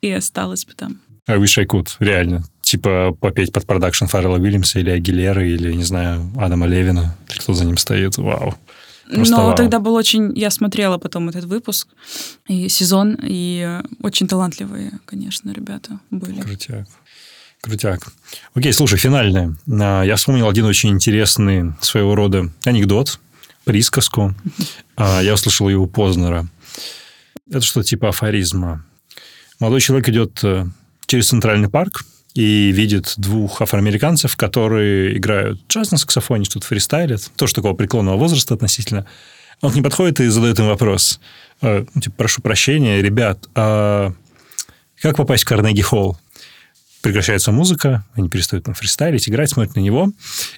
[0.00, 1.00] и осталась бы там.
[1.28, 2.44] I wish I could, реально.
[2.62, 7.16] Типа попеть под продакшн Фаррелла Уильямса или Агилеры, или, не знаю, Адама Левина.
[7.28, 8.16] Кто за ним стоит.
[8.16, 8.54] Вау.
[9.12, 9.56] Просто Но вау.
[9.56, 10.36] тогда был очень...
[10.36, 11.88] Я смотрела потом этот выпуск
[12.48, 16.40] и сезон, и очень талантливые, конечно, ребята были.
[16.40, 16.88] Крутяк.
[17.60, 18.06] Крутяк.
[18.54, 19.56] Окей, слушай, финальное.
[19.68, 23.18] А, Я вспомнил один очень интересный своего рода анекдот,
[23.64, 24.34] присказку.
[24.96, 26.46] А, Я услышал у Познера.
[27.50, 28.84] Это что типа афоризма.
[29.60, 30.66] Молодой человек идет э,
[31.06, 32.04] через центральный парк
[32.34, 37.30] и видит двух афроамериканцев, которые играют джаз на саксофоне, что-то фристайлят.
[37.36, 39.06] Тоже такого преклонного возраста относительно.
[39.62, 41.20] Он к ним подходит и задает им вопрос.
[41.62, 44.12] Э, ну, типа, прошу прощения, ребят, а
[45.00, 46.18] как попасть в Карнеги-холл?
[47.06, 50.12] Прекращается музыка, они перестают там фристайлить, играть, смотрят на него,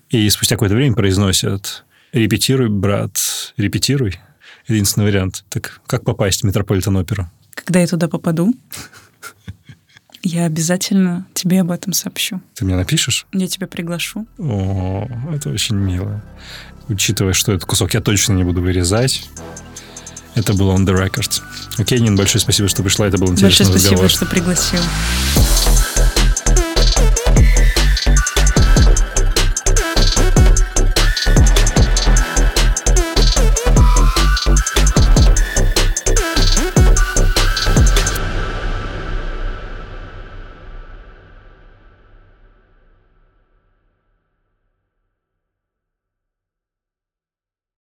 [0.08, 3.18] и спустя какое-то время произносят «Репетируй, брат,
[3.58, 4.18] репетируй».
[4.66, 5.44] Единственный вариант.
[5.50, 7.30] Так как попасть в Метрополитен-оперу?
[7.54, 8.54] Когда я туда попаду,
[10.22, 12.40] я обязательно тебе об этом сообщу.
[12.54, 13.26] Ты мне напишешь?
[13.32, 14.26] Я тебя приглашу.
[14.38, 16.22] О, это очень мило.
[16.88, 19.28] Учитывая, что этот кусок я точно не буду вырезать.
[20.34, 21.42] Это было on the record.
[21.76, 23.06] Окей, Нин, большое спасибо, что пришла.
[23.06, 24.10] Это был интересный Большое спасибо, разговор.
[24.10, 24.80] что пригласил.